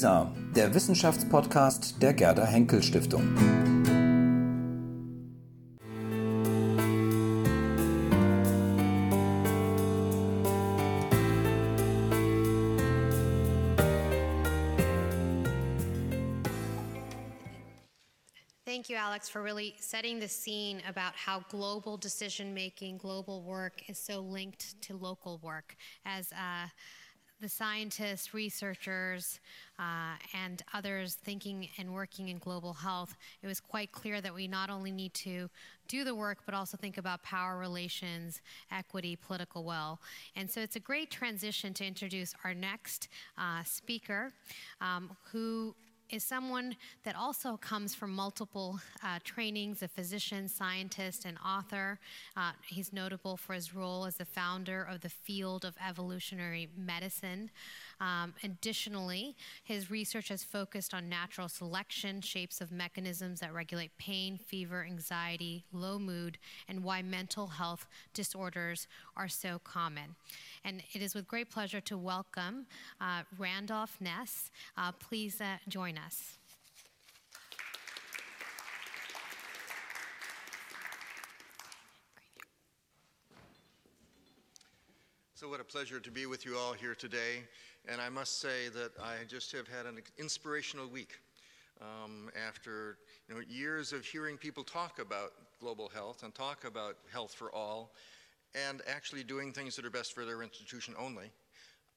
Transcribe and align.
Der 0.00 0.72
Wissenschaftspodcast 0.72 2.00
der 2.00 2.14
Gerda 2.14 2.44
Henkel 2.44 2.84
Stiftung. 2.84 3.34
Thank 18.64 18.88
you, 18.88 18.96
Alex, 18.96 19.28
for 19.28 19.42
really 19.42 19.74
setting 19.80 20.20
the 20.20 20.28
scene 20.28 20.80
about 20.88 21.16
how 21.16 21.40
global 21.50 21.96
decision 21.96 22.54
making, 22.54 22.98
global 22.98 23.42
work 23.42 23.82
is 23.88 23.98
so 23.98 24.20
linked 24.20 24.80
to 24.82 24.96
local 24.96 25.40
work. 25.42 25.74
As 26.04 26.30
uh, 26.32 26.68
the 27.40 27.48
scientists, 27.48 28.34
researchers, 28.34 29.40
uh, 29.78 30.16
and 30.34 30.62
others 30.74 31.14
thinking 31.14 31.68
and 31.78 31.92
working 31.92 32.28
in 32.28 32.38
global 32.38 32.72
health, 32.72 33.16
it 33.42 33.46
was 33.46 33.60
quite 33.60 33.92
clear 33.92 34.20
that 34.20 34.34
we 34.34 34.48
not 34.48 34.70
only 34.70 34.90
need 34.90 35.14
to 35.14 35.48
do 35.86 36.04
the 36.04 36.14
work, 36.14 36.38
but 36.44 36.54
also 36.54 36.76
think 36.76 36.98
about 36.98 37.22
power 37.22 37.56
relations, 37.56 38.42
equity, 38.72 39.16
political 39.16 39.64
will. 39.64 40.00
And 40.36 40.50
so 40.50 40.60
it's 40.60 40.76
a 40.76 40.80
great 40.80 41.10
transition 41.10 41.72
to 41.74 41.86
introduce 41.86 42.34
our 42.44 42.54
next 42.54 43.08
uh, 43.38 43.62
speaker, 43.64 44.32
um, 44.80 45.16
who 45.30 45.74
is 46.10 46.24
someone 46.24 46.76
that 47.04 47.16
also 47.16 47.56
comes 47.56 47.94
from 47.94 48.14
multiple 48.14 48.80
uh, 49.02 49.18
trainings 49.24 49.82
a 49.82 49.88
physician, 49.88 50.48
scientist, 50.48 51.24
and 51.24 51.36
author. 51.44 51.98
Uh, 52.36 52.52
he's 52.66 52.92
notable 52.92 53.36
for 53.36 53.52
his 53.52 53.74
role 53.74 54.06
as 54.06 54.16
the 54.16 54.24
founder 54.24 54.82
of 54.82 55.00
the 55.00 55.08
field 55.08 55.64
of 55.64 55.76
evolutionary 55.86 56.68
medicine. 56.76 57.50
Um, 58.00 58.34
additionally, 58.44 59.36
his 59.64 59.90
research 59.90 60.28
has 60.28 60.44
focused 60.44 60.94
on 60.94 61.08
natural 61.08 61.48
selection, 61.48 62.20
shapes 62.20 62.60
of 62.60 62.70
mechanisms 62.70 63.40
that 63.40 63.52
regulate 63.52 63.96
pain, 63.98 64.38
fever, 64.38 64.84
anxiety, 64.88 65.64
low 65.72 65.98
mood, 65.98 66.38
and 66.68 66.84
why 66.84 67.02
mental 67.02 67.46
health 67.46 67.86
disorders 68.14 68.86
are 69.16 69.28
so 69.28 69.60
common. 69.64 70.14
And 70.64 70.82
it 70.92 71.02
is 71.02 71.14
with 71.14 71.26
great 71.26 71.50
pleasure 71.50 71.80
to 71.82 71.98
welcome 71.98 72.66
uh, 73.00 73.22
Randolph 73.36 73.96
Nesse. 74.00 74.50
Uh, 74.76 74.92
please 74.92 75.40
uh, 75.40 75.56
join 75.68 75.98
us. 75.98 76.38
So, 85.38 85.48
what 85.48 85.60
a 85.60 85.64
pleasure 85.64 86.00
to 86.00 86.10
be 86.10 86.26
with 86.26 86.44
you 86.44 86.58
all 86.58 86.72
here 86.72 86.96
today. 86.96 87.44
And 87.90 88.02
I 88.02 88.10
must 88.10 88.40
say 88.40 88.68
that 88.74 88.90
I 89.02 89.24
just 89.26 89.50
have 89.52 89.66
had 89.66 89.86
an 89.86 89.98
inspirational 90.18 90.88
week. 90.88 91.18
Um, 91.80 92.28
after 92.46 92.98
you 93.28 93.34
know, 93.36 93.40
years 93.48 93.92
of 93.92 94.04
hearing 94.04 94.36
people 94.36 94.64
talk 94.64 94.98
about 94.98 95.32
global 95.60 95.88
health 95.88 96.24
and 96.24 96.34
talk 96.34 96.64
about 96.64 96.96
health 97.12 97.32
for 97.32 97.54
all, 97.54 97.92
and 98.54 98.82
actually 98.88 99.22
doing 99.22 99.52
things 99.52 99.76
that 99.76 99.84
are 99.84 99.90
best 99.90 100.12
for 100.12 100.24
their 100.24 100.42
institution 100.42 100.94
only, 100.98 101.30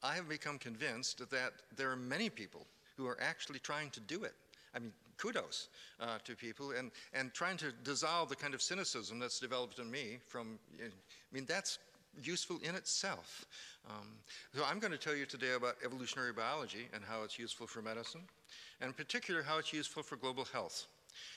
I 0.04 0.14
have 0.14 0.30
become 0.30 0.60
convinced 0.60 1.28
that 1.30 1.54
there 1.76 1.92
are 1.92 1.96
many 1.96 2.30
people 2.30 2.68
who 2.96 3.08
are 3.08 3.18
actually 3.20 3.60
trying 3.60 3.90
to 3.92 4.00
do 4.00 4.24
it. 4.24 4.34
I 4.76 4.80
mean, 4.80 4.94
kudos 5.18 5.70
uh, 6.00 6.20
to 6.24 6.36
people 6.36 6.72
and, 6.72 6.92
and 7.14 7.34
trying 7.34 7.58
to 7.58 7.72
dissolve 7.84 8.30
the 8.30 8.36
kind 8.36 8.54
of 8.54 8.62
cynicism 8.62 9.20
that's 9.20 9.40
developed 9.40 9.80
in 9.80 9.90
me 9.90 10.20
from, 10.28 10.60
I 10.80 10.90
mean, 11.32 11.46
that's 11.48 11.80
useful 12.22 12.60
in 12.64 12.76
itself. 12.76 13.46
Um, 13.90 14.08
so 14.56 14.64
I'm 14.64 14.80
going 14.80 14.92
to 14.92 14.98
tell 14.98 15.16
you 15.16 15.26
today 15.26 15.54
about 15.54 15.76
evolutionary 15.84 16.34
biology 16.34 16.88
and 16.94 17.04
how 17.04 17.24
it's 17.24 17.40
useful 17.40 17.68
for 17.68 17.82
medicine, 17.82 18.22
and 18.80 18.90
in 18.90 18.94
particular 18.94 19.42
how 19.42 19.58
it's 19.58 19.74
useful 19.74 20.04
for 20.04 20.16
global 20.16 20.46
health. 20.46 20.86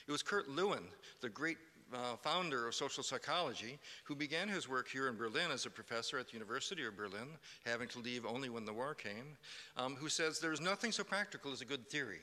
It 0.06 0.12
was 0.12 0.22
Kurt 0.22 0.48
Lewin, 0.48 0.84
the 1.20 1.28
great 1.28 1.58
uh, 1.92 2.16
founder 2.16 2.66
of 2.66 2.74
social 2.74 3.02
psychology, 3.02 3.78
who 4.04 4.14
began 4.14 4.48
his 4.48 4.68
work 4.68 4.88
here 4.88 5.08
in 5.08 5.16
Berlin 5.16 5.50
as 5.52 5.66
a 5.66 5.70
professor 5.70 6.18
at 6.18 6.28
the 6.28 6.32
University 6.32 6.84
of 6.84 6.96
Berlin, 6.96 7.28
having 7.64 7.88
to 7.88 8.00
leave 8.00 8.26
only 8.26 8.48
when 8.48 8.64
the 8.64 8.72
war 8.72 8.94
came, 8.94 9.36
um, 9.76 9.94
who 9.96 10.08
says 10.08 10.38
there's 10.38 10.60
nothing 10.60 10.92
so 10.92 11.04
practical 11.04 11.52
as 11.52 11.60
a 11.60 11.66
good 11.66 11.88
theory. 11.88 12.20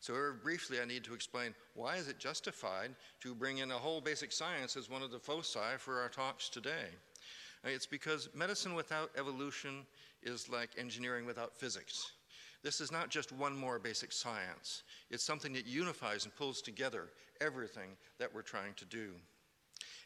So 0.00 0.14
very 0.14 0.32
briefly, 0.34 0.80
I 0.80 0.84
need 0.84 1.04
to 1.04 1.14
explain 1.14 1.54
why 1.74 1.96
is 1.96 2.08
it 2.08 2.18
justified 2.18 2.90
to 3.20 3.34
bring 3.34 3.58
in 3.58 3.70
a 3.70 3.78
whole 3.78 4.00
basic 4.00 4.32
science 4.32 4.76
as 4.76 4.90
one 4.90 5.02
of 5.02 5.12
the 5.12 5.18
foci 5.20 5.76
for 5.78 6.00
our 6.00 6.08
talks 6.08 6.48
today. 6.48 6.88
Uh, 7.64 7.70
it's 7.70 7.86
because 7.86 8.28
medicine 8.34 8.74
without 8.74 9.10
evolution 9.16 9.86
is 10.22 10.48
like 10.48 10.70
engineering 10.78 11.26
without 11.26 11.56
physics. 11.56 12.12
This 12.62 12.80
is 12.80 12.92
not 12.92 13.08
just 13.08 13.32
one 13.32 13.56
more 13.56 13.78
basic 13.78 14.12
science. 14.12 14.84
It's 15.10 15.24
something 15.24 15.52
that 15.54 15.66
unifies 15.66 16.24
and 16.24 16.34
pulls 16.36 16.62
together 16.62 17.08
everything 17.40 17.96
that 18.18 18.32
we're 18.32 18.42
trying 18.42 18.74
to 18.74 18.84
do. 18.84 19.10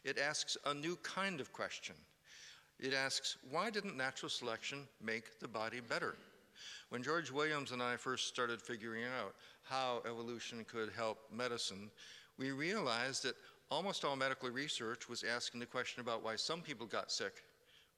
It 0.03 0.17
asks 0.17 0.57
a 0.65 0.73
new 0.73 0.95
kind 0.97 1.39
of 1.39 1.53
question. 1.53 1.95
It 2.79 2.93
asks, 2.93 3.37
why 3.51 3.69
didn't 3.69 3.97
natural 3.97 4.29
selection 4.29 4.87
make 5.03 5.39
the 5.39 5.47
body 5.47 5.79
better? 5.79 6.15
When 6.89 7.03
George 7.03 7.31
Williams 7.31 7.71
and 7.71 7.81
I 7.81 7.95
first 7.95 8.27
started 8.27 8.61
figuring 8.61 9.03
out 9.03 9.35
how 9.63 10.01
evolution 10.05 10.65
could 10.67 10.91
help 10.95 11.17
medicine, 11.31 11.91
we 12.37 12.51
realized 12.51 13.23
that 13.23 13.35
almost 13.69 14.05
all 14.05 14.15
medical 14.15 14.49
research 14.49 15.09
was 15.09 15.23
asking 15.23 15.59
the 15.59 15.65
question 15.65 16.01
about 16.01 16.23
why 16.23 16.35
some 16.35 16.61
people 16.61 16.85
got 16.87 17.11
sick 17.11 17.43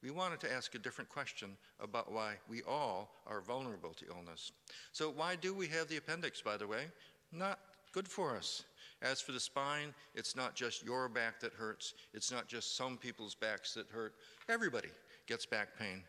we 0.01 0.11
wanted 0.11 0.39
to 0.41 0.51
ask 0.51 0.75
a 0.75 0.79
different 0.79 1.09
question 1.09 1.57
about 1.79 2.11
why 2.11 2.35
we 2.49 2.61
all 2.63 3.09
are 3.27 3.41
vulnerable 3.41 3.93
to 3.93 4.05
illness. 4.07 4.51
So, 4.91 5.09
why 5.09 5.35
do 5.35 5.53
we 5.53 5.67
have 5.67 5.87
the 5.87 5.97
appendix, 5.97 6.41
by 6.41 6.57
the 6.57 6.67
way? 6.67 6.85
Not 7.31 7.59
good 7.91 8.07
for 8.07 8.35
us. 8.35 8.63
As 9.01 9.21
for 9.21 9.31
the 9.31 9.39
spine, 9.39 9.93
it's 10.13 10.35
not 10.35 10.55
just 10.55 10.83
your 10.83 11.07
back 11.07 11.39
that 11.39 11.53
hurts, 11.53 11.93
it's 12.13 12.31
not 12.31 12.47
just 12.47 12.75
some 12.75 12.97
people's 12.97 13.35
backs 13.35 13.73
that 13.73 13.87
hurt. 13.89 14.15
Everybody 14.49 14.89
gets 15.27 15.45
back 15.45 15.77
pain 15.77 16.03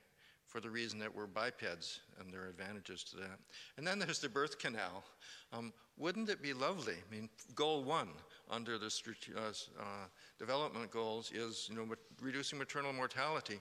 for 0.51 0.61
the 0.61 0.69
reason 0.69 0.99
that 0.99 1.15
we're 1.15 1.29
bipeds, 1.29 2.01
and 2.19 2.33
there 2.33 2.43
are 2.43 2.49
advantages 2.49 3.05
to 3.05 3.17
that. 3.17 3.39
And 3.77 3.87
then 3.87 4.01
there's 4.01 4.19
the 4.19 4.29
birth 4.29 4.59
canal. 4.59 5.05
Um, 5.53 5.73
wouldn't 5.97 6.29
it 6.29 6.43
be 6.43 6.53
lovely? 6.53 6.95
I 6.95 7.15
mean, 7.15 7.29
goal 7.55 7.85
one 7.85 8.09
under 8.51 8.77
the 8.77 8.93
uh, 9.37 9.41
uh, 9.41 9.83
development 10.41 10.91
goals 10.91 11.31
is, 11.31 11.69
you 11.71 11.77
know, 11.77 11.87
reducing 12.21 12.59
maternal 12.59 12.93
mortality. 12.93 13.61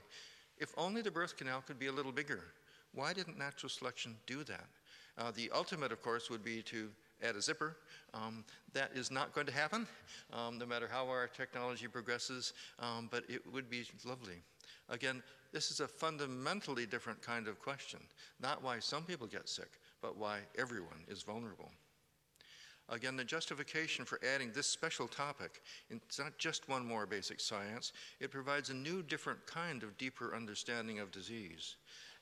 If 0.58 0.74
only 0.78 1.04
the 1.04 1.12
birth 1.12 1.38
canal 1.38 1.62
could 1.62 1.78
be 1.78 1.88
a 1.88 1.92
little 1.92 2.12
bigger. 2.12 2.42
Why 2.96 3.14
didn't 3.14 3.38
natural 3.38 3.70
selection 3.70 4.16
do 4.26 4.44
that? 4.46 4.66
Uh, 5.16 5.32
the 5.36 5.52
ultimate, 5.54 5.92
of 5.92 6.02
course, 6.02 6.30
would 6.32 6.44
be 6.44 6.64
to 6.64 6.90
add 7.22 7.36
a 7.36 7.42
zipper. 7.42 7.78
Um, 8.16 8.44
that 8.74 8.92
is 8.96 9.12
not 9.12 9.36
going 9.36 9.46
to 9.46 9.54
happen, 9.54 9.86
um, 10.34 10.58
no 10.58 10.66
matter 10.66 10.88
how 10.92 11.08
our 11.08 11.28
technology 11.28 11.88
progresses, 11.88 12.54
um, 12.80 13.10
but 13.12 13.24
it 13.30 13.42
would 13.54 13.70
be 13.70 13.86
lovely. 14.06 14.42
Again, 14.90 15.22
this 15.52 15.72
is 15.72 15.80
a 15.80 15.88
fundamentally 15.88 16.86
different 16.86 17.22
kind 17.22 17.48
of 17.48 17.60
question. 17.60 18.00
Not 18.42 18.64
why 18.64 18.80
some 18.80 19.04
people 19.04 19.28
get 19.28 19.50
sick, 19.50 19.80
but 20.02 20.18
why 20.18 20.40
everyone 20.58 21.04
is 21.08 21.24
vulnerable. 21.24 21.72
Again, 22.92 23.16
the 23.16 23.24
justification 23.24 24.04
for 24.04 24.20
adding 24.34 24.52
this 24.52 24.66
special 24.66 25.08
topic, 25.08 25.62
it's 25.92 26.18
not 26.18 26.38
just 26.40 26.68
one 26.68 26.86
more 26.86 27.06
basic 27.06 27.40
science, 27.40 27.94
it 28.20 28.32
provides 28.32 28.72
a 28.72 28.74
new, 28.74 29.04
different 29.04 29.46
kind 29.46 29.84
of 29.84 29.96
deeper 30.00 30.36
understanding 30.36 31.00
of 31.00 31.12
disease, 31.12 31.76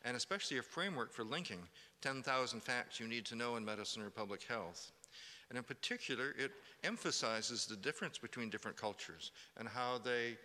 and 0.03 0.17
especially 0.17 0.57
a 0.57 0.61
framework 0.61 1.13
for 1.13 1.23
linking 1.23 1.61
10,000 2.01 2.59
facts 2.61 2.99
you 2.99 3.07
need 3.07 3.25
to 3.25 3.35
know 3.35 3.55
in 3.55 3.63
medicine 3.63 4.01
or 4.01 4.09
public 4.09 4.43
health. 4.43 4.91
And 5.49 5.57
in 5.57 5.63
particular, 5.63 6.35
it 6.37 6.51
emphasizes 6.83 7.65
the 7.65 7.77
difference 7.77 8.17
between 8.17 8.49
different 8.49 8.75
cultures 8.75 9.31
and 9.57 9.69
how 9.69 9.99
they 10.03 10.37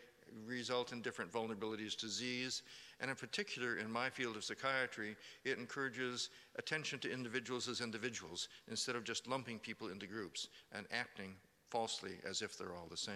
result 0.47 0.93
in 0.93 1.03
different 1.03 1.33
vulnerabilities 1.33 1.97
to 1.97 2.07
disease. 2.07 2.63
And 3.01 3.11
in 3.11 3.17
particular, 3.17 3.77
in 3.77 3.91
my 3.91 4.11
field 4.11 4.37
of 4.37 4.45
psychiatry, 4.45 5.17
it 5.45 5.59
encourages 5.59 6.31
attention 6.57 6.99
to 7.01 7.13
individuals 7.13 7.69
as 7.69 7.81
individuals 7.81 8.49
instead 8.71 8.97
of 8.97 9.05
just 9.05 9.27
lumping 9.27 9.59
people 9.59 9.89
into 9.89 10.07
groups 10.07 10.49
and 10.73 10.87
acting 10.93 11.35
falsely 11.71 12.19
as 12.29 12.43
if 12.43 12.57
they're 12.57 12.75
all 12.75 12.89
the 12.91 12.97
same. 12.97 13.15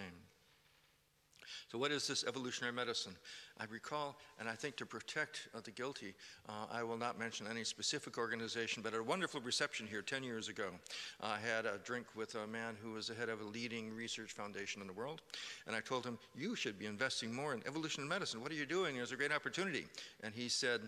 So, 1.71 1.77
what 1.77 1.91
is 1.91 2.07
this 2.07 2.23
evolutionary 2.23 2.73
medicine? 2.73 3.15
I 3.59 3.65
recall, 3.65 4.17
and 4.39 4.47
I 4.47 4.53
think 4.53 4.75
to 4.77 4.85
protect 4.85 5.47
uh, 5.55 5.61
the 5.63 5.71
guilty, 5.71 6.13
uh, 6.47 6.65
I 6.71 6.83
will 6.83 6.97
not 6.97 7.17
mention 7.17 7.47
any 7.47 7.63
specific 7.63 8.17
organization, 8.17 8.83
but 8.83 8.93
at 8.93 8.99
a 8.99 9.03
wonderful 9.03 9.41
reception 9.41 9.87
here 9.87 10.01
10 10.01 10.23
years 10.23 10.47
ago, 10.47 10.69
I 11.21 11.37
had 11.37 11.65
a 11.65 11.79
drink 11.83 12.07
with 12.15 12.35
a 12.35 12.47
man 12.47 12.75
who 12.81 12.91
was 12.91 13.07
the 13.07 13.15
head 13.15 13.29
of 13.29 13.41
a 13.41 13.45
leading 13.45 13.93
research 13.93 14.33
foundation 14.33 14.81
in 14.81 14.87
the 14.87 14.93
world, 14.93 15.21
and 15.65 15.75
I 15.75 15.79
told 15.79 16.05
him, 16.05 16.17
You 16.35 16.55
should 16.55 16.77
be 16.77 16.85
investing 16.85 17.33
more 17.33 17.53
in 17.53 17.61
evolutionary 17.65 18.09
medicine. 18.09 18.41
What 18.41 18.51
are 18.51 18.55
you 18.55 18.65
doing? 18.65 18.95
There's 18.95 19.11
a 19.11 19.17
great 19.17 19.33
opportunity. 19.33 19.87
And 20.23 20.33
he 20.33 20.49
said, 20.49 20.81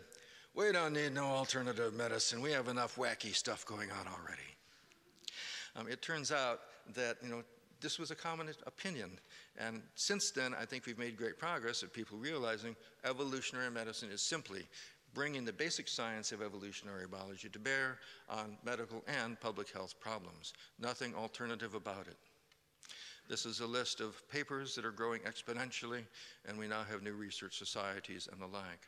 We 0.55 0.71
don't 0.71 0.93
need 0.93 1.13
no 1.13 1.25
alternative 1.25 1.93
medicine. 1.93 2.41
We 2.41 2.51
have 2.51 2.67
enough 2.67 2.95
wacky 2.95 3.33
stuff 3.35 3.65
going 3.65 3.91
on 3.91 4.07
already. 4.07 4.41
Um, 5.75 5.87
it 5.87 6.01
turns 6.01 6.31
out 6.31 6.59
that, 6.95 7.17
you 7.21 7.29
know, 7.29 7.43
this 7.81 7.99
was 7.99 8.11
a 8.11 8.15
common 8.15 8.49
opinion. 8.65 9.19
And 9.57 9.81
since 9.95 10.31
then, 10.31 10.53
I 10.53 10.65
think 10.65 10.85
we've 10.85 10.97
made 10.97 11.17
great 11.17 11.37
progress 11.37 11.83
of 11.83 11.93
people 11.93 12.17
realizing 12.17 12.75
evolutionary 13.05 13.71
medicine 13.71 14.09
is 14.11 14.21
simply 14.21 14.67
bringing 15.13 15.45
the 15.45 15.53
basic 15.53 15.87
science 15.87 16.31
of 16.31 16.41
evolutionary 16.41 17.07
biology 17.07 17.49
to 17.49 17.59
bear 17.59 17.97
on 18.29 18.57
medical 18.63 19.03
and 19.07 19.39
public 19.39 19.71
health 19.71 19.99
problems. 19.99 20.53
Nothing 20.79 21.15
alternative 21.15 21.73
about 21.73 22.07
it. 22.07 22.17
This 23.27 23.45
is 23.45 23.59
a 23.59 23.67
list 23.67 24.01
of 24.01 24.27
papers 24.29 24.75
that 24.75 24.85
are 24.85 24.91
growing 24.91 25.21
exponentially, 25.21 26.03
and 26.47 26.57
we 26.57 26.67
now 26.67 26.83
have 26.89 27.03
new 27.03 27.13
research 27.13 27.57
societies 27.57 28.27
and 28.31 28.41
the 28.41 28.47
like. 28.47 28.87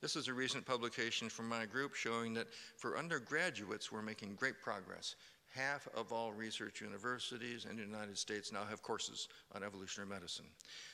This 0.00 0.16
is 0.16 0.28
a 0.28 0.34
recent 0.34 0.66
publication 0.66 1.28
from 1.28 1.48
my 1.48 1.66
group 1.66 1.94
showing 1.94 2.34
that 2.34 2.48
for 2.76 2.98
undergraduates, 2.98 3.92
we're 3.92 4.02
making 4.02 4.34
great 4.34 4.60
progress. 4.60 5.14
Half 5.54 5.88
of 5.96 6.12
all 6.12 6.32
research 6.32 6.80
universities 6.80 7.66
in 7.68 7.76
the 7.76 7.82
United 7.82 8.16
States 8.16 8.52
now 8.52 8.64
have 8.68 8.82
courses 8.82 9.28
on 9.52 9.64
evolutionary 9.64 10.08
medicine. 10.08 10.46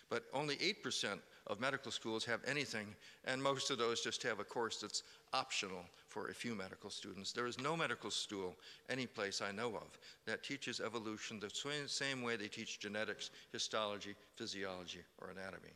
But 0.08 0.24
only 0.32 0.56
8% 0.56 1.18
of 1.48 1.60
medical 1.60 1.92
schools 1.92 2.24
have 2.24 2.40
anything, 2.46 2.86
and 3.26 3.42
most 3.42 3.70
of 3.70 3.76
those 3.76 4.00
just 4.00 4.22
have 4.22 4.40
a 4.40 4.44
course 4.44 4.78
that's 4.80 5.02
optional 5.34 5.84
for 6.08 6.28
a 6.28 6.34
few 6.34 6.54
medical 6.54 6.88
students. 6.88 7.32
There 7.32 7.46
is 7.46 7.60
no 7.60 7.76
medical 7.76 8.10
school, 8.10 8.56
any 8.88 9.06
place 9.06 9.42
I 9.42 9.52
know 9.52 9.76
of, 9.76 9.98
that 10.24 10.42
teaches 10.42 10.80
evolution 10.80 11.38
the 11.38 11.50
same 11.86 12.22
way 12.22 12.36
they 12.36 12.48
teach 12.48 12.80
genetics, 12.80 13.30
histology, 13.52 14.14
physiology, 14.36 15.00
or 15.20 15.28
anatomy. 15.28 15.74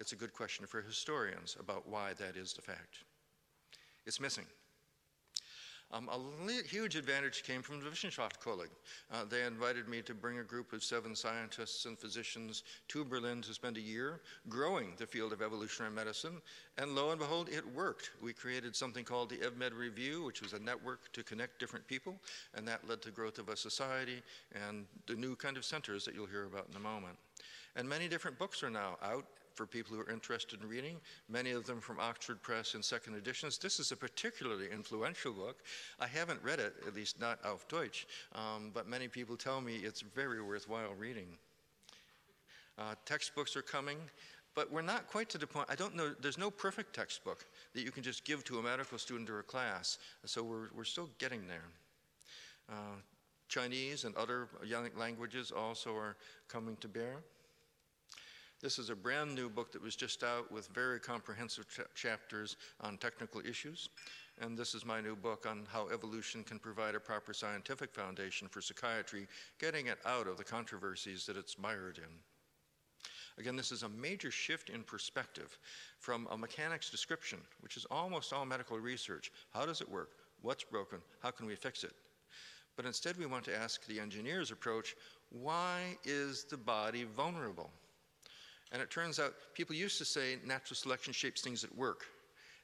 It's 0.00 0.10
a 0.10 0.16
good 0.16 0.32
question 0.32 0.66
for 0.66 0.82
historians 0.82 1.56
about 1.60 1.88
why 1.88 2.14
that 2.14 2.36
is 2.36 2.52
the 2.54 2.62
fact. 2.62 3.04
It's 4.04 4.20
missing. 4.20 4.46
Um, 5.92 6.08
a 6.08 6.68
huge 6.68 6.96
advantage 6.96 7.44
came 7.44 7.62
from 7.62 7.78
the 7.78 7.88
Wissenschaftskolleg. 7.88 8.68
Uh, 9.12 9.24
they 9.28 9.44
invited 9.44 9.88
me 9.88 10.02
to 10.02 10.14
bring 10.14 10.38
a 10.38 10.42
group 10.42 10.72
of 10.72 10.82
seven 10.82 11.14
scientists 11.14 11.84
and 11.84 11.96
physicians 11.96 12.64
to 12.88 13.04
Berlin 13.04 13.42
to 13.42 13.54
spend 13.54 13.76
a 13.76 13.80
year 13.80 14.20
growing 14.48 14.94
the 14.96 15.06
field 15.06 15.32
of 15.32 15.40
evolutionary 15.40 15.94
medicine. 15.94 16.42
And 16.78 16.96
lo 16.96 17.10
and 17.10 17.20
behold, 17.20 17.48
it 17.48 17.64
worked. 17.74 18.10
We 18.20 18.32
created 18.32 18.74
something 18.74 19.04
called 19.04 19.30
the 19.30 19.36
EVMED 19.36 19.72
Review, 19.76 20.24
which 20.24 20.42
was 20.42 20.52
a 20.52 20.58
network 20.58 21.12
to 21.12 21.22
connect 21.22 21.60
different 21.60 21.86
people. 21.86 22.16
And 22.54 22.66
that 22.66 22.88
led 22.88 23.00
to 23.02 23.10
growth 23.10 23.38
of 23.38 23.48
a 23.48 23.56
society 23.56 24.22
and 24.68 24.86
the 25.06 25.14
new 25.14 25.36
kind 25.36 25.56
of 25.56 25.64
centers 25.64 26.04
that 26.06 26.14
you'll 26.14 26.26
hear 26.26 26.46
about 26.46 26.66
in 26.70 26.76
a 26.76 26.80
moment. 26.80 27.16
And 27.76 27.88
many 27.88 28.08
different 28.08 28.38
books 28.38 28.62
are 28.62 28.70
now 28.70 28.96
out 29.02 29.26
for 29.54 29.66
people 29.66 29.94
who 29.94 30.02
are 30.02 30.10
interested 30.10 30.60
in 30.60 30.68
reading, 30.68 30.96
many 31.28 31.52
of 31.52 31.64
them 31.64 31.80
from 31.80 32.00
Oxford 32.00 32.42
Press 32.42 32.74
in 32.74 32.82
second 32.82 33.14
editions. 33.14 33.58
This 33.58 33.78
is 33.78 33.92
a 33.92 33.96
particularly 33.96 34.66
influential 34.72 35.32
book. 35.32 35.62
I 36.00 36.06
haven't 36.06 36.42
read 36.42 36.58
it, 36.58 36.74
at 36.86 36.94
least 36.94 37.20
not 37.20 37.38
auf 37.44 37.66
Deutsch, 37.68 38.06
um, 38.34 38.70
but 38.74 38.88
many 38.88 39.08
people 39.08 39.36
tell 39.36 39.60
me 39.60 39.76
it's 39.76 40.00
very 40.00 40.42
worthwhile 40.42 40.94
reading. 40.98 41.38
Uh, 42.76 42.94
textbooks 43.06 43.56
are 43.56 43.62
coming, 43.62 43.98
but 44.54 44.70
we're 44.72 44.82
not 44.82 45.08
quite 45.08 45.28
to 45.30 45.38
the 45.38 45.46
point. 45.46 45.68
I 45.70 45.76
don't 45.76 45.94
know, 45.94 46.12
there's 46.20 46.38
no 46.38 46.50
perfect 46.50 46.94
textbook 46.94 47.46
that 47.74 47.82
you 47.82 47.90
can 47.90 48.02
just 48.02 48.24
give 48.24 48.44
to 48.44 48.58
a 48.58 48.62
medical 48.62 48.98
student 48.98 49.30
or 49.30 49.38
a 49.38 49.44
class, 49.44 49.98
so 50.24 50.42
we're, 50.42 50.68
we're 50.76 50.84
still 50.84 51.08
getting 51.18 51.46
there. 51.46 51.64
Uh, 52.68 52.96
Chinese 53.48 54.04
and 54.04 54.16
other 54.16 54.48
young 54.64 54.88
languages 54.96 55.52
also 55.52 55.94
are 55.94 56.16
coming 56.48 56.76
to 56.80 56.88
bear. 56.88 57.22
This 58.64 58.78
is 58.78 58.88
a 58.88 58.96
brand 58.96 59.34
new 59.34 59.50
book 59.50 59.72
that 59.72 59.82
was 59.82 59.94
just 59.94 60.24
out 60.24 60.50
with 60.50 60.68
very 60.68 60.98
comprehensive 60.98 61.66
ch 61.68 61.80
chapters 61.94 62.56
on 62.80 62.96
technical 62.96 63.42
issues. 63.46 63.90
And 64.40 64.56
this 64.56 64.74
is 64.74 64.86
my 64.86 65.02
new 65.02 65.14
book 65.14 65.44
on 65.46 65.66
how 65.70 65.88
evolution 65.90 66.42
can 66.42 66.58
provide 66.58 66.94
a 66.94 66.98
proper 66.98 67.34
scientific 67.34 67.92
foundation 67.92 68.48
for 68.48 68.62
psychiatry, 68.62 69.26
getting 69.60 69.88
it 69.88 69.98
out 70.06 70.26
of 70.26 70.38
the 70.38 70.44
controversies 70.44 71.26
that 71.26 71.36
it's 71.36 71.58
mired 71.58 71.98
in. 71.98 72.08
Again, 73.36 73.54
this 73.54 73.70
is 73.70 73.82
a 73.82 73.88
major 73.90 74.30
shift 74.30 74.70
in 74.70 74.82
perspective 74.82 75.58
from 75.98 76.26
a 76.30 76.38
mechanic's 76.38 76.88
description, 76.88 77.40
which 77.60 77.76
is 77.76 77.84
almost 77.90 78.32
all 78.32 78.46
medical 78.46 78.78
research. 78.78 79.30
How 79.52 79.66
does 79.66 79.82
it 79.82 79.90
work? 79.90 80.12
What's 80.40 80.64
broken? 80.64 81.00
How 81.22 81.32
can 81.32 81.44
we 81.44 81.54
fix 81.54 81.84
it? 81.84 81.92
But 82.76 82.86
instead, 82.86 83.18
we 83.18 83.26
want 83.26 83.44
to 83.44 83.54
ask 83.54 83.84
the 83.84 84.00
engineer's 84.00 84.50
approach 84.50 84.96
why 85.28 85.98
is 86.02 86.44
the 86.44 86.56
body 86.56 87.04
vulnerable? 87.04 87.70
And 88.74 88.82
it 88.82 88.90
turns 88.90 89.20
out 89.20 89.34
people 89.54 89.76
used 89.76 89.98
to 89.98 90.04
say 90.04 90.36
natural 90.44 90.74
selection 90.74 91.12
shapes 91.12 91.40
things 91.40 91.62
at 91.62 91.72
work. 91.76 92.06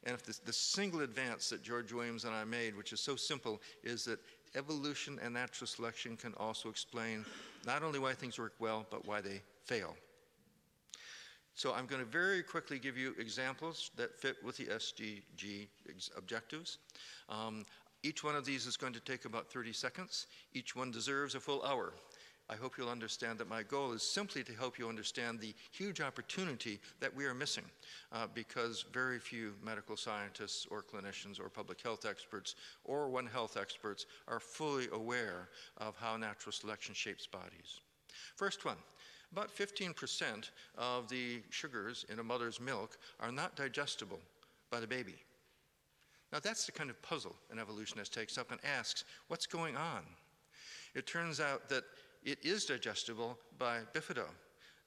And 0.03 0.13
if 0.13 0.25
the, 0.45 0.53
single 0.53 1.03
advance 1.03 1.49
that 1.51 1.63
George 1.63 1.93
Williams 1.93 2.25
and 2.25 2.35
I 2.35 2.43
made, 2.43 2.77
which 2.77 2.93
is 2.93 3.01
so 3.01 3.15
simple, 3.15 3.61
is 3.85 4.07
that 4.07 4.19
evolution 4.57 5.21
and 5.23 5.35
natural 5.35 5.69
selection 5.69 6.17
can 6.17 6.35
also 6.35 6.69
explain 6.69 7.25
not 7.65 7.85
only 7.85 8.01
why 8.01 8.13
things 8.15 8.41
work 8.41 8.55
well, 8.59 8.87
but 8.91 9.07
why 9.07 9.21
they 9.21 9.41
fail. 9.65 9.95
So 11.55 11.75
I'm 11.75 11.87
going 11.87 12.01
to 12.01 12.11
very 12.11 12.43
quickly 12.43 12.81
give 12.81 12.97
you 12.97 13.15
examples 13.17 13.93
that 13.97 14.19
fit 14.19 14.37
with 14.43 14.57
the 14.57 14.65
SDG 14.65 15.69
objectives. 16.17 16.79
Um, 17.29 17.65
each 18.03 18.25
one 18.25 18.35
of 18.35 18.45
these 18.45 18.67
is 18.67 18.77
going 18.77 18.95
to 18.95 19.01
take 19.01 19.27
about 19.27 19.53
30 19.53 19.73
seconds. 19.73 20.27
Each 20.55 20.75
one 20.75 20.91
deserves 20.91 21.37
a 21.37 21.41
full 21.41 21.63
hour. 21.63 21.93
I 22.51 22.57
hope 22.57 22.77
you'll 22.77 22.89
understand 22.89 23.39
that 23.39 23.49
my 23.49 23.63
goal 23.63 23.93
is 23.93 24.03
simply 24.03 24.43
to 24.43 24.53
help 24.53 24.77
you 24.77 24.89
understand 24.89 25.39
the 25.39 25.55
huge 25.71 26.01
opportunity 26.01 26.81
that 26.99 27.15
we 27.15 27.25
are 27.25 27.33
missing 27.35 27.63
uh, 28.11 28.27
because 28.35 28.85
very 28.93 29.21
few 29.21 29.55
medical 29.65 29.97
scientists 29.97 30.67
or 30.69 30.83
clinicians 30.83 31.39
or 31.39 31.49
public 31.49 31.81
health 31.81 32.05
experts 32.05 32.57
or 32.85 33.09
One 33.09 33.27
Health 33.27 33.57
experts 33.57 34.07
are 34.27 34.41
fully 34.41 34.89
aware 34.93 35.49
of 35.79 35.97
how 35.97 36.17
natural 36.17 36.51
selection 36.51 36.93
shapes 36.93 37.25
bodies. 37.25 37.83
First 38.35 38.65
one, 38.65 38.79
about 39.31 39.57
15% 39.57 40.51
of 40.77 41.09
the 41.09 41.43
sugars 41.51 42.05
in 42.11 42.19
a 42.19 42.25
mother's 42.25 42.59
milk 42.59 42.99
are 43.21 43.31
not 43.31 43.55
digestible 43.55 44.19
by 44.73 44.81
the 44.81 44.89
baby. 44.89 45.15
Now 46.33 46.41
that's 46.41 46.67
the 46.67 46.73
kind 46.73 46.91
of 46.91 47.01
puzzle 47.01 47.37
an 47.53 47.61
evolutionist 47.61 48.13
takes 48.13 48.39
up 48.39 48.51
and 48.51 48.59
asks, 48.65 49.05
what's 49.29 49.47
going 49.47 49.77
on? 49.77 50.03
It 50.97 51.07
turns 51.07 51.39
out 51.39 51.69
that 51.69 51.85
it 52.23 52.39
is 52.43 52.67
digestible 52.67 53.39
by 53.59 53.81
bifido, 53.95 54.27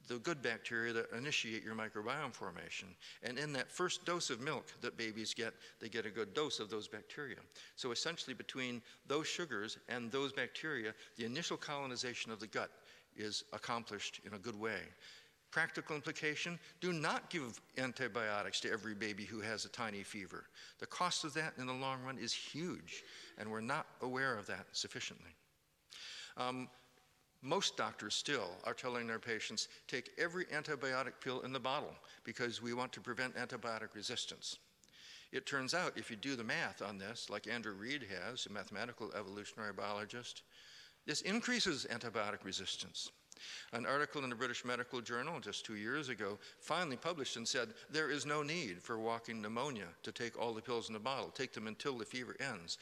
the 0.08 0.20
good 0.20 0.42
bacteria 0.42 0.94
that 0.94 1.12
initiate 1.18 1.64
your 1.64 1.76
microbiome 1.76 2.34
formation. 2.34 2.90
And 3.24 3.38
in 3.38 3.54
that 3.54 3.72
first 3.72 4.06
dose 4.06 4.30
of 4.30 4.42
milk 4.42 4.66
that 4.82 4.98
babies 4.98 5.34
get, 5.34 5.54
they 5.80 5.90
get 5.90 6.06
a 6.06 6.12
good 6.12 6.34
dose 6.34 6.60
of 6.60 6.70
those 6.70 6.88
bacteria. 6.88 7.38
So 7.76 7.92
essentially 7.92 8.34
between 8.34 8.82
those 9.08 9.28
sugars 9.28 9.78
and 9.88 10.12
those 10.12 10.34
bacteria, 10.34 10.94
the 11.18 11.26
initial 11.26 11.58
colonization 11.58 12.32
of 12.32 12.40
the 12.40 12.48
gut 12.48 12.72
is 13.16 13.44
accomplished 13.54 14.20
in 14.26 14.34
a 14.34 14.40
good 14.40 14.60
way. 14.60 14.80
Practical 15.52 15.96
implication, 15.96 16.60
do 16.82 16.92
not 16.92 17.30
give 17.30 17.62
antibiotics 17.78 18.60
to 18.62 18.72
every 18.72 18.96
baby 18.96 19.24
who 19.24 19.40
has 19.40 19.66
a 19.66 19.70
tiny 19.70 20.02
fever. 20.02 20.46
The 20.80 20.88
cost 20.88 21.24
of 21.24 21.34
that 21.36 21.54
in 21.60 21.68
the 21.68 21.74
long 21.74 22.02
run 22.04 22.18
is 22.18 22.34
huge, 22.34 23.04
and 23.38 23.50
we're 23.52 23.62
not 23.62 23.86
aware 24.02 24.36
of 24.36 24.48
that 24.48 24.66
sufficiently. 24.72 25.30
Um, 26.38 26.70
most 27.44 27.76
doctors 27.76 28.16
still 28.16 28.50
are 28.64 28.74
telling 28.74 29.06
their 29.06 29.20
patients 29.20 29.68
take 29.88 30.12
every 30.18 30.46
antibiotic 30.46 31.14
pill 31.22 31.42
in 31.42 31.52
the 31.52 31.60
bottle 31.60 31.94
because 32.24 32.62
we 32.62 32.74
want 32.74 32.94
to 32.94 33.02
prevent 33.02 33.36
antibiotic 33.36 33.94
resistance. 33.94 34.58
It 35.34 35.46
turns 35.46 35.74
out, 35.74 35.98
if 35.98 36.10
you 36.10 36.16
do 36.16 36.36
the 36.36 36.44
math 36.44 36.82
on 36.82 36.98
this, 36.98 37.30
like 37.30 37.48
Andrew 37.48 37.74
Read 37.74 38.04
has, 38.04 38.46
a 38.46 38.52
mathematical 38.52 39.12
evolutionary 39.14 39.74
biologist, 39.74 40.44
this 41.06 41.22
increases 41.22 41.86
antibiotic 41.92 42.46
resistance. 42.46 43.12
An 43.74 43.86
article 43.86 44.24
in 44.24 44.30
the 44.30 44.36
British 44.36 44.64
Medical 44.64 45.02
Journal 45.02 45.40
just 45.40 45.66
two 45.66 45.76
years 45.76 46.08
ago 46.08 46.38
finally 46.60 46.96
published 46.96 47.36
and 47.36 47.48
said 47.48 47.74
there 47.90 48.12
is 48.12 48.26
no 48.26 48.44
need 48.44 48.82
for 48.82 49.00
walking 49.00 49.42
pneumonia 49.42 49.88
to 50.04 50.12
take 50.12 50.40
all 50.40 50.54
the 50.54 50.62
pills 50.62 50.88
in 50.88 50.94
the 50.94 51.00
bottle, 51.00 51.30
take 51.30 51.52
them 51.52 51.68
until 51.68 51.98
the 51.98 52.06
fever 52.06 52.36
ends. 52.40 52.78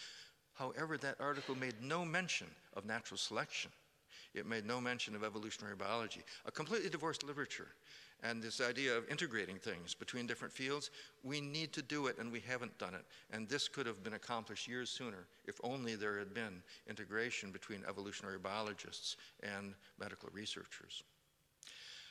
However, 0.53 0.97
that 0.97 1.19
article 1.19 1.55
made 1.55 1.81
no 1.81 2.05
mention 2.05 2.47
of 2.75 2.85
natural 2.85 3.17
selection. 3.17 3.71
It 4.33 4.45
made 4.45 4.65
no 4.65 4.79
mention 4.79 5.15
of 5.15 5.23
evolutionary 5.23 5.75
biology, 5.75 6.21
a 6.45 6.51
completely 6.51 6.89
divorced 6.89 7.23
literature. 7.23 7.67
And 8.23 8.41
this 8.41 8.61
idea 8.61 8.95
of 8.95 9.09
integrating 9.09 9.57
things 9.57 9.95
between 9.95 10.27
different 10.27 10.53
fields, 10.53 10.91
we 11.23 11.41
need 11.41 11.73
to 11.73 11.81
do 11.81 12.05
it 12.07 12.19
and 12.19 12.31
we 12.31 12.39
haven't 12.39 12.77
done 12.77 12.93
it. 12.93 13.03
And 13.31 13.49
this 13.49 13.67
could 13.67 13.87
have 13.87 14.03
been 14.03 14.13
accomplished 14.13 14.67
years 14.67 14.89
sooner 14.89 15.25
if 15.47 15.59
only 15.63 15.95
there 15.95 16.19
had 16.19 16.33
been 16.33 16.61
integration 16.87 17.51
between 17.51 17.83
evolutionary 17.89 18.37
biologists 18.37 19.17
and 19.41 19.73
medical 19.99 20.29
researchers. 20.31 21.03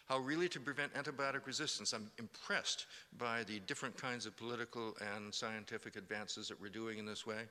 How 0.08 0.18
really 0.18 0.48
to 0.48 0.58
prevent 0.58 0.92
antibiotic 0.94 1.46
resistance. 1.46 1.92
I'm 1.92 2.10
impressed 2.18 2.86
by 3.16 3.44
the 3.44 3.60
different 3.60 3.96
kinds 3.96 4.26
of 4.26 4.36
political 4.36 4.96
and 5.14 5.32
scientific 5.32 5.94
advances 5.94 6.48
that 6.48 6.60
we're 6.60 6.68
doing 6.68 6.98
in 6.98 7.06
this 7.06 7.24
way. 7.24 7.42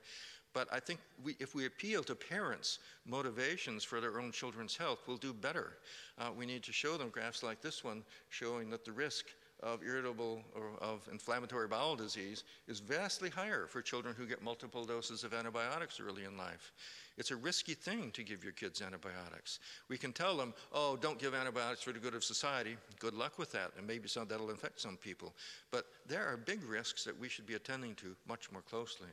But 0.54 0.68
I 0.72 0.80
think 0.80 1.00
we, 1.24 1.36
if 1.40 1.54
we 1.54 1.66
appeal 1.66 2.04
to 2.04 2.16
parents' 2.16 2.80
motivations 3.06 3.84
for 3.84 4.02
their 4.02 4.20
own 4.20 4.32
children's 4.32 4.76
health, 4.76 5.00
we'll 5.08 5.18
do 5.18 5.34
better. 5.34 5.78
Uh, 6.18 6.30
we 6.36 6.46
need 6.46 6.64
to 6.64 6.74
show 6.74 6.98
them 6.98 7.10
graphs 7.10 7.44
like 7.44 7.62
this 7.62 7.84
one 7.84 8.04
showing 8.30 8.70
that 8.72 8.84
the 8.84 8.92
risk 8.92 9.26
of 9.62 9.84
irritable 9.84 10.42
or 10.56 10.72
of 10.82 11.08
inflammatory 11.12 11.68
bowel 11.68 11.96
disease 11.96 12.46
is 12.68 12.80
vastly 12.80 13.30
higher 13.30 13.68
for 13.68 13.82
children 13.82 14.16
who 14.18 14.26
get 14.26 14.42
multiple 14.42 14.86
doses 14.86 15.24
of 15.24 15.34
antibiotics 15.34 16.00
early 16.00 16.24
in 16.24 16.38
life. 16.38 16.72
It's 17.18 17.32
a 17.32 17.36
risky 17.36 17.74
thing 17.74 18.12
to 18.12 18.24
give 18.24 18.44
your 18.44 18.54
kids 18.54 18.82
antibiotics. 18.82 19.60
We 19.90 19.98
can 19.98 20.14
tell 20.14 20.38
them, 20.38 20.54
oh, 20.72 20.96
don't 20.96 21.20
give 21.20 21.36
antibiotics 21.36 21.84
for 21.84 21.92
the 21.92 22.00
good 22.00 22.16
of 22.16 22.24
society. 22.24 22.78
Good 23.00 23.14
luck 23.14 23.38
with 23.38 23.52
that, 23.52 23.72
and 23.78 23.86
maybe 23.86 24.08
some, 24.08 24.28
that'll 24.28 24.50
infect 24.50 24.80
some 24.80 24.96
people. 24.96 25.34
But 25.72 25.86
there 26.08 26.26
are 26.26 26.38
big 26.38 26.64
risks 26.64 27.04
that 27.04 27.20
we 27.20 27.28
should 27.28 27.46
be 27.46 27.56
attending 27.56 27.96
to 27.96 28.16
much 28.28 28.50
more 28.54 28.62
closely. 28.62 29.10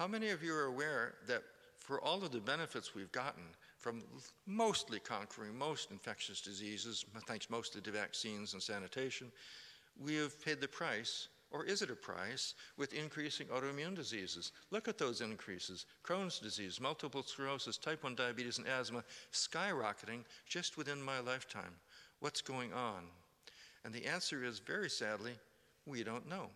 How 0.00 0.08
many 0.08 0.30
of 0.30 0.42
you 0.42 0.54
are 0.54 0.64
aware 0.64 1.12
that 1.26 1.42
for 1.76 2.00
all 2.00 2.24
of 2.24 2.32
the 2.32 2.40
benefits 2.40 2.94
we've 2.94 3.12
gotten 3.12 3.42
from 3.76 4.02
mostly 4.46 4.98
conquering 4.98 5.54
most 5.54 5.90
infectious 5.90 6.40
diseases, 6.40 7.04
thanks 7.26 7.50
mostly 7.50 7.82
to 7.82 7.90
vaccines 7.90 8.54
and 8.54 8.62
sanitation, 8.62 9.30
we 10.02 10.14
have 10.14 10.42
paid 10.42 10.58
the 10.62 10.68
price 10.68 11.28
or 11.50 11.66
is 11.66 11.82
it 11.82 11.90
a 11.90 11.94
price 11.94 12.54
with 12.78 12.94
increasing 12.94 13.48
autoimmune 13.48 13.94
diseases? 13.94 14.52
Look 14.70 14.88
at 14.88 14.96
those 14.96 15.20
increases 15.20 15.84
Crohn's 16.02 16.38
disease, 16.38 16.80
multiple 16.80 17.22
sclerosis, 17.22 17.76
type 17.76 18.02
1 18.02 18.14
diabetes, 18.14 18.56
and 18.56 18.66
asthma 18.66 19.04
skyrocketing 19.34 20.24
just 20.48 20.78
within 20.78 21.02
my 21.02 21.20
lifetime. 21.20 21.74
What's 22.20 22.40
going 22.40 22.72
on? 22.72 23.02
And 23.84 23.92
the 23.92 24.06
answer 24.06 24.44
is 24.44 24.60
very 24.60 24.88
sadly, 24.88 25.32
we 25.84 26.02
don't 26.04 26.26
know. 26.26 26.48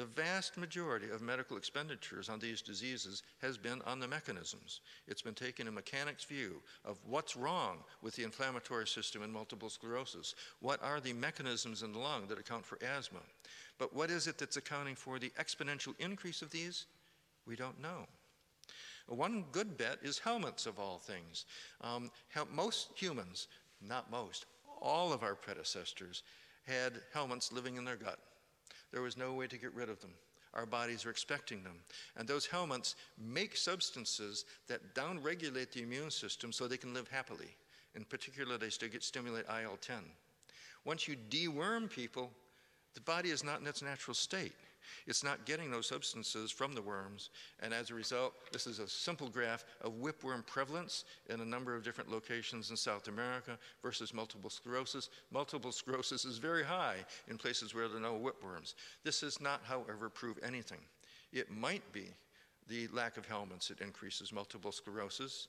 The 0.00 0.06
vast 0.06 0.56
majority 0.56 1.10
of 1.10 1.20
medical 1.20 1.58
expenditures 1.58 2.30
on 2.30 2.38
these 2.38 2.62
diseases 2.62 3.22
has 3.42 3.58
been 3.58 3.82
on 3.82 4.00
the 4.00 4.08
mechanisms. 4.08 4.80
It's 5.06 5.20
been 5.20 5.34
taken 5.34 5.68
a 5.68 5.70
mechanic's 5.70 6.24
view 6.24 6.62
of 6.86 6.96
what's 7.06 7.36
wrong 7.36 7.84
with 8.00 8.16
the 8.16 8.22
inflammatory 8.22 8.86
system 8.86 9.22
in 9.22 9.30
multiple 9.30 9.68
sclerosis. 9.68 10.34
What 10.60 10.82
are 10.82 11.00
the 11.00 11.12
mechanisms 11.12 11.82
in 11.82 11.92
the 11.92 11.98
lung 11.98 12.28
that 12.28 12.38
account 12.38 12.64
for 12.64 12.78
asthma? 12.82 13.18
But 13.78 13.94
what 13.94 14.08
is 14.08 14.26
it 14.26 14.38
that's 14.38 14.56
accounting 14.56 14.94
for 14.94 15.18
the 15.18 15.34
exponential 15.38 15.92
increase 15.98 16.40
of 16.40 16.48
these? 16.48 16.86
We 17.46 17.54
don't 17.54 17.78
know. 17.78 18.06
One 19.06 19.44
good 19.52 19.76
bet 19.76 19.98
is 20.02 20.18
helminths, 20.18 20.66
of 20.66 20.78
all 20.78 20.96
things. 20.96 21.44
Um, 21.82 22.10
most 22.50 22.92
humans, 22.96 23.48
not 23.86 24.10
most, 24.10 24.46
all 24.80 25.12
of 25.12 25.22
our 25.22 25.34
predecessors 25.34 26.22
had 26.66 27.02
helminths 27.14 27.52
living 27.52 27.76
in 27.76 27.84
their 27.84 27.96
gut. 27.96 28.18
There 28.92 29.02
was 29.02 29.16
no 29.16 29.32
way 29.32 29.46
to 29.46 29.58
get 29.58 29.74
rid 29.74 29.88
of 29.88 30.00
them. 30.00 30.12
Our 30.54 30.66
bodies 30.66 31.06
are 31.06 31.10
expecting 31.10 31.62
them. 31.62 31.76
And 32.16 32.26
those 32.26 32.46
helminths 32.46 32.96
make 33.18 33.56
substances 33.56 34.44
that 34.66 34.94
downregulate 34.94 35.72
the 35.72 35.82
immune 35.82 36.10
system 36.10 36.52
so 36.52 36.66
they 36.66 36.76
can 36.76 36.92
live 36.92 37.08
happily. 37.08 37.54
In 37.94 38.04
particular, 38.04 38.58
they 38.58 38.70
stimulate 38.70 39.44
IL 39.48 39.78
10. 39.80 39.96
Once 40.84 41.06
you 41.06 41.16
deworm 41.28 41.88
people, 41.88 42.30
the 42.94 43.00
body 43.00 43.30
is 43.30 43.44
not 43.44 43.60
in 43.60 43.66
its 43.66 43.82
natural 43.82 44.14
state. 44.14 44.54
It's 45.06 45.24
not 45.24 45.44
getting 45.44 45.70
those 45.70 45.86
substances 45.86 46.50
from 46.50 46.72
the 46.72 46.82
worms, 46.82 47.30
and 47.60 47.72
as 47.74 47.90
a 47.90 47.94
result, 47.94 48.34
this 48.52 48.66
is 48.66 48.78
a 48.78 48.88
simple 48.88 49.28
graph 49.28 49.64
of 49.82 49.92
whipworm 50.00 50.46
prevalence 50.46 51.04
in 51.28 51.40
a 51.40 51.44
number 51.44 51.74
of 51.74 51.82
different 51.82 52.10
locations 52.10 52.70
in 52.70 52.76
South 52.76 53.08
America 53.08 53.58
versus 53.82 54.14
multiple 54.14 54.50
sclerosis. 54.50 55.10
Multiple 55.30 55.72
sclerosis 55.72 56.24
is 56.24 56.38
very 56.38 56.64
high 56.64 56.96
in 57.28 57.36
places 57.36 57.74
where 57.74 57.88
there 57.88 57.98
are 57.98 58.00
no 58.00 58.18
whipworms. 58.18 58.74
This 59.04 59.20
does 59.20 59.40
not, 59.40 59.60
however, 59.64 60.08
prove 60.08 60.38
anything. 60.42 60.80
It 61.32 61.50
might 61.50 61.92
be 61.92 62.08
the 62.68 62.88
lack 62.88 63.16
of 63.16 63.28
helminths 63.28 63.68
that 63.68 63.80
increases 63.80 64.32
multiple 64.32 64.72
sclerosis, 64.72 65.48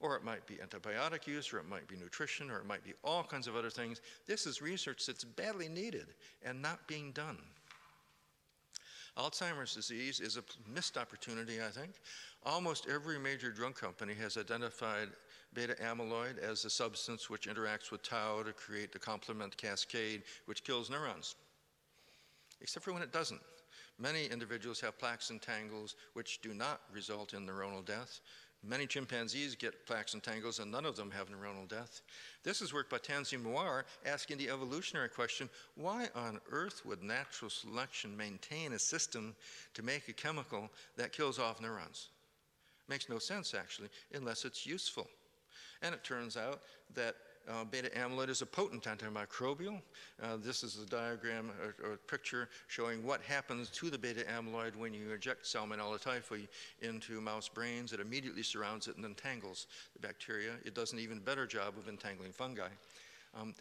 or 0.00 0.16
it 0.16 0.24
might 0.24 0.44
be 0.46 0.54
antibiotic 0.54 1.26
use, 1.26 1.52
or 1.52 1.58
it 1.58 1.68
might 1.68 1.86
be 1.86 1.96
nutrition, 1.96 2.50
or 2.50 2.58
it 2.58 2.66
might 2.66 2.82
be 2.82 2.92
all 3.04 3.22
kinds 3.22 3.46
of 3.46 3.54
other 3.54 3.70
things. 3.70 4.00
This 4.26 4.46
is 4.46 4.60
research 4.60 5.06
that's 5.06 5.22
badly 5.22 5.68
needed 5.68 6.08
and 6.42 6.60
not 6.60 6.88
being 6.88 7.12
done. 7.12 7.38
Alzheimer's 9.16 9.74
disease 9.74 10.20
is 10.20 10.36
a 10.36 10.44
missed 10.74 10.96
opportunity, 10.96 11.60
I 11.60 11.68
think. 11.68 11.92
Almost 12.44 12.86
every 12.88 13.18
major 13.18 13.50
drug 13.50 13.74
company 13.74 14.14
has 14.14 14.38
identified 14.38 15.08
beta 15.52 15.74
amyloid 15.82 16.38
as 16.38 16.62
the 16.62 16.70
substance 16.70 17.28
which 17.28 17.46
interacts 17.46 17.90
with 17.90 18.02
tau 18.02 18.42
to 18.42 18.52
create 18.52 18.90
the 18.90 18.98
complement 18.98 19.56
cascade, 19.56 20.22
which 20.46 20.64
kills 20.64 20.88
neurons, 20.88 21.34
except 22.60 22.84
for 22.84 22.92
when 22.92 23.02
it 23.02 23.12
doesn't. 23.12 23.40
Many 23.98 24.26
individuals 24.26 24.80
have 24.80 24.98
plaques 24.98 25.30
and 25.30 25.40
tangles 25.40 25.94
which 26.14 26.40
do 26.40 26.54
not 26.54 26.80
result 26.90 27.34
in 27.34 27.46
neuronal 27.46 27.84
death. 27.84 28.20
Many 28.64 28.86
chimpanzees 28.86 29.56
get 29.56 29.86
plaques 29.86 30.14
and 30.14 30.22
tangles, 30.22 30.60
and 30.60 30.70
none 30.70 30.86
of 30.86 30.94
them 30.94 31.10
have 31.10 31.28
neuronal 31.28 31.66
death. 31.66 32.00
This 32.44 32.62
is 32.62 32.72
work 32.72 32.88
by 32.88 32.98
Tanzim 32.98 33.42
Moir 33.42 33.84
asking 34.06 34.38
the 34.38 34.50
evolutionary 34.50 35.08
question 35.08 35.50
why 35.74 36.08
on 36.14 36.40
earth 36.50 36.86
would 36.86 37.02
natural 37.02 37.50
selection 37.50 38.16
maintain 38.16 38.72
a 38.72 38.78
system 38.78 39.34
to 39.74 39.82
make 39.82 40.08
a 40.08 40.12
chemical 40.12 40.70
that 40.96 41.12
kills 41.12 41.40
off 41.40 41.60
neurons? 41.60 42.10
Makes 42.88 43.08
no 43.08 43.18
sense, 43.18 43.52
actually, 43.52 43.88
unless 44.14 44.44
it's 44.44 44.64
useful. 44.64 45.08
And 45.82 45.92
it 45.92 46.04
turns 46.04 46.36
out 46.36 46.60
that 46.94 47.16
uh, 47.48 47.64
beta 47.64 47.90
amyloid 47.90 48.28
is 48.28 48.42
a 48.42 48.46
potent 48.46 48.84
antimicrobial. 48.84 49.80
Uh, 50.22 50.36
this 50.36 50.62
is 50.62 50.78
a 50.82 50.86
diagram 50.86 51.50
or, 51.60 51.92
or, 51.92 51.96
picture 51.96 52.48
showing 52.68 53.04
what 53.04 53.20
happens 53.22 53.68
to 53.70 53.90
the 53.90 53.98
beta 53.98 54.24
amyloid 54.24 54.76
when 54.76 54.94
you 54.94 55.12
inject 55.12 55.44
Salmonella 55.44 56.00
typhi 56.00 56.46
into 56.80 57.20
mouse 57.20 57.48
brains. 57.48 57.92
It 57.92 58.00
immediately 58.00 58.42
surrounds 58.42 58.88
it 58.88 58.96
and 58.96 59.04
entangles 59.04 59.66
the 59.94 60.06
bacteria. 60.06 60.52
It 60.64 60.74
does 60.74 60.92
an 60.92 60.98
even 60.98 61.18
better 61.18 61.46
job 61.46 61.74
of 61.78 61.88
entangling 61.88 62.32
fungi. 62.32 62.68
Um, 63.38 63.54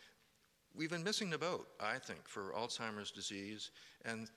we've 0.75 0.91
been 0.91 1.03
missing 1.03 1.29
the 1.29 1.37
boat, 1.37 1.67
I 1.79 1.97
think, 1.97 2.27
for 2.27 2.53
Alzheimer's 2.55 3.11
disease 3.11 3.71
and 4.05 4.29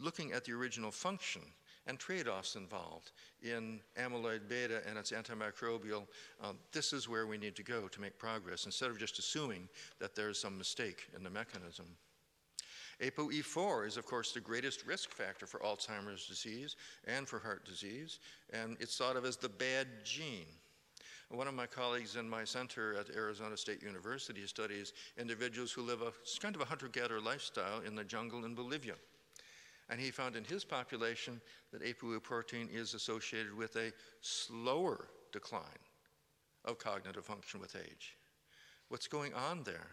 looking 0.00 0.32
at 0.32 0.44
the 0.44 0.52
original 0.52 0.90
function 0.90 1.42
and 1.86 1.98
trade 1.98 2.28
offs 2.28 2.56
involved 2.56 3.12
in 3.42 3.80
amyloid 3.98 4.48
beta 4.48 4.82
and 4.88 4.98
its 4.98 5.12
antimicrobial. 5.12 6.06
Um, 6.42 6.58
this 6.72 6.92
is 6.92 7.08
where 7.08 7.26
we 7.26 7.38
need 7.38 7.56
to 7.56 7.62
go 7.62 7.88
to 7.88 8.00
make 8.00 8.18
progress 8.18 8.66
instead 8.66 8.90
of 8.90 8.98
just 8.98 9.18
assuming 9.18 9.68
that 10.00 10.14
there's 10.14 10.40
some 10.40 10.58
mistake 10.58 11.08
in 11.16 11.22
the 11.22 11.30
mechanism. 11.30 11.86
ApoE4 13.00 13.86
is, 13.86 13.96
of 13.98 14.06
course, 14.06 14.32
the 14.32 14.40
greatest 14.40 14.86
risk 14.86 15.10
factor 15.10 15.46
for 15.46 15.60
Alzheimer's 15.60 16.26
disease 16.26 16.76
and 17.06 17.28
for 17.28 17.38
heart 17.38 17.66
disease, 17.66 18.20
and 18.52 18.76
it's 18.80 18.96
thought 18.96 19.16
of 19.16 19.26
as 19.26 19.36
the 19.36 19.50
bad 19.50 19.86
gene. 20.02 20.46
One 21.28 21.48
of 21.48 21.54
my 21.54 21.66
colleagues 21.66 22.16
in 22.16 22.28
my 22.28 22.44
center 22.44 22.94
at 22.94 23.14
Arizona 23.14 23.56
State 23.56 23.82
University 23.82 24.46
studies 24.46 24.92
individuals 25.18 25.72
who 25.72 25.82
live 25.82 26.00
a 26.00 26.12
kind 26.40 26.54
of 26.54 26.62
a 26.62 26.64
hunter 26.64 26.88
gatherer 26.88 27.20
lifestyle 27.20 27.80
in 27.80 27.96
the 27.96 28.04
jungle 28.04 28.44
in 28.44 28.54
Bolivia. 28.54 28.94
And 29.88 30.00
he 30.00 30.10
found 30.10 30.36
in 30.36 30.44
his 30.44 30.64
population 30.64 31.40
that 31.72 31.82
ApoE 31.82 32.22
protein 32.22 32.68
is 32.72 32.94
associated 32.94 33.54
with 33.56 33.76
a 33.76 33.92
slower 34.20 35.08
decline 35.32 35.62
of 36.64 36.78
cognitive 36.78 37.24
function 37.24 37.60
with 37.60 37.76
age. 37.76 38.16
What's 38.88 39.06
going 39.06 39.32
on 39.34 39.62
there? 39.62 39.88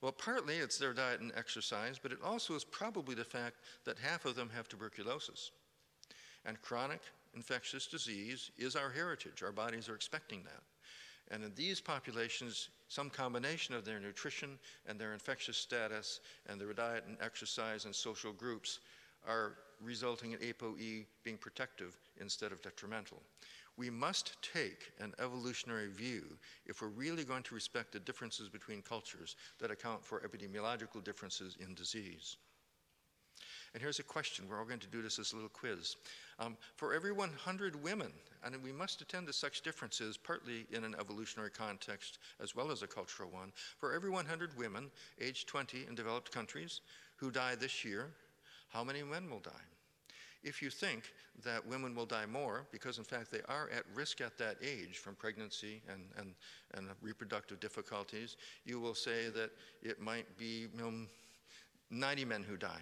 Well, 0.00 0.12
partly 0.12 0.56
it's 0.56 0.78
their 0.78 0.92
diet 0.92 1.20
and 1.20 1.32
exercise, 1.36 1.98
but 2.02 2.10
it 2.10 2.18
also 2.24 2.54
is 2.54 2.64
probably 2.64 3.14
the 3.14 3.24
fact 3.24 3.56
that 3.84 3.98
half 3.98 4.24
of 4.24 4.34
them 4.34 4.50
have 4.54 4.68
tuberculosis. 4.68 5.52
And 6.44 6.60
chronic 6.60 7.00
infectious 7.34 7.86
disease 7.86 8.50
is 8.58 8.74
our 8.74 8.90
heritage. 8.90 9.42
Our 9.44 9.52
bodies 9.52 9.88
are 9.88 9.94
expecting 9.94 10.42
that. 10.42 10.62
And 11.30 11.44
in 11.44 11.52
these 11.54 11.80
populations, 11.80 12.68
some 12.88 13.08
combination 13.08 13.74
of 13.74 13.84
their 13.84 14.00
nutrition 14.00 14.58
and 14.86 14.98
their 14.98 15.12
infectious 15.12 15.56
status 15.56 16.20
and 16.48 16.60
their 16.60 16.72
diet 16.72 17.04
and 17.06 17.16
exercise 17.20 17.84
and 17.84 17.94
social 17.94 18.32
groups 18.32 18.80
are 19.26 19.56
resulting 19.80 20.32
in 20.32 20.38
ApoE 20.38 21.04
being 21.24 21.36
protective 21.36 21.96
instead 22.20 22.52
of 22.52 22.62
detrimental. 22.62 23.20
We 23.76 23.90
must 23.90 24.36
take 24.42 24.92
an 25.00 25.14
evolutionary 25.18 25.88
view 25.88 26.36
if 26.66 26.82
we're 26.82 26.88
really 26.88 27.24
going 27.24 27.42
to 27.44 27.54
respect 27.54 27.92
the 27.92 28.00
differences 28.00 28.48
between 28.48 28.82
cultures 28.82 29.36
that 29.58 29.70
account 29.70 30.04
for 30.04 30.20
epidemiological 30.20 31.02
differences 31.02 31.56
in 31.58 31.74
disease. 31.74 32.36
And 33.72 33.80
here's 33.82 33.98
a 33.98 34.04
question. 34.04 34.46
We're 34.46 34.58
all 34.58 34.66
going 34.66 34.78
to 34.80 34.86
do 34.86 35.00
this 35.00 35.18
as 35.18 35.32
a 35.32 35.36
little 35.36 35.48
quiz. 35.48 35.96
Um, 36.38 36.58
for 36.76 36.92
every 36.92 37.12
100 37.12 37.82
women, 37.82 38.12
and 38.44 38.54
we 38.62 38.72
must 38.72 39.00
attend 39.00 39.26
to 39.28 39.32
such 39.32 39.62
differences, 39.62 40.18
partly 40.18 40.66
in 40.70 40.84
an 40.84 40.94
evolutionary 41.00 41.50
context 41.50 42.18
as 42.40 42.54
well 42.54 42.70
as 42.70 42.82
a 42.82 42.86
cultural 42.86 43.30
one, 43.30 43.52
for 43.78 43.94
every 43.94 44.10
100 44.10 44.56
women 44.58 44.90
aged 45.18 45.48
20 45.48 45.86
in 45.88 45.94
developed 45.94 46.30
countries 46.30 46.82
who 47.16 47.30
die 47.30 47.54
this 47.54 47.82
year, 47.84 48.10
how 48.72 48.82
many 48.82 49.02
men 49.02 49.28
will 49.28 49.40
die? 49.40 49.50
If 50.42 50.60
you 50.60 50.70
think 50.70 51.04
that 51.44 51.64
women 51.66 51.94
will 51.94 52.06
die 52.06 52.26
more, 52.26 52.66
because 52.72 52.98
in 52.98 53.04
fact 53.04 53.30
they 53.30 53.42
are 53.48 53.70
at 53.70 53.84
risk 53.94 54.20
at 54.20 54.36
that 54.38 54.56
age 54.60 54.98
from 54.98 55.14
pregnancy 55.14 55.82
and, 55.88 56.02
and, 56.16 56.34
and 56.74 56.88
reproductive 57.00 57.60
difficulties, 57.60 58.36
you 58.64 58.80
will 58.80 58.94
say 58.94 59.28
that 59.28 59.50
it 59.82 60.00
might 60.00 60.26
be 60.36 60.66
you 60.74 60.80
know, 60.80 60.92
90 61.90 62.24
men 62.24 62.42
who 62.42 62.56
die. 62.56 62.80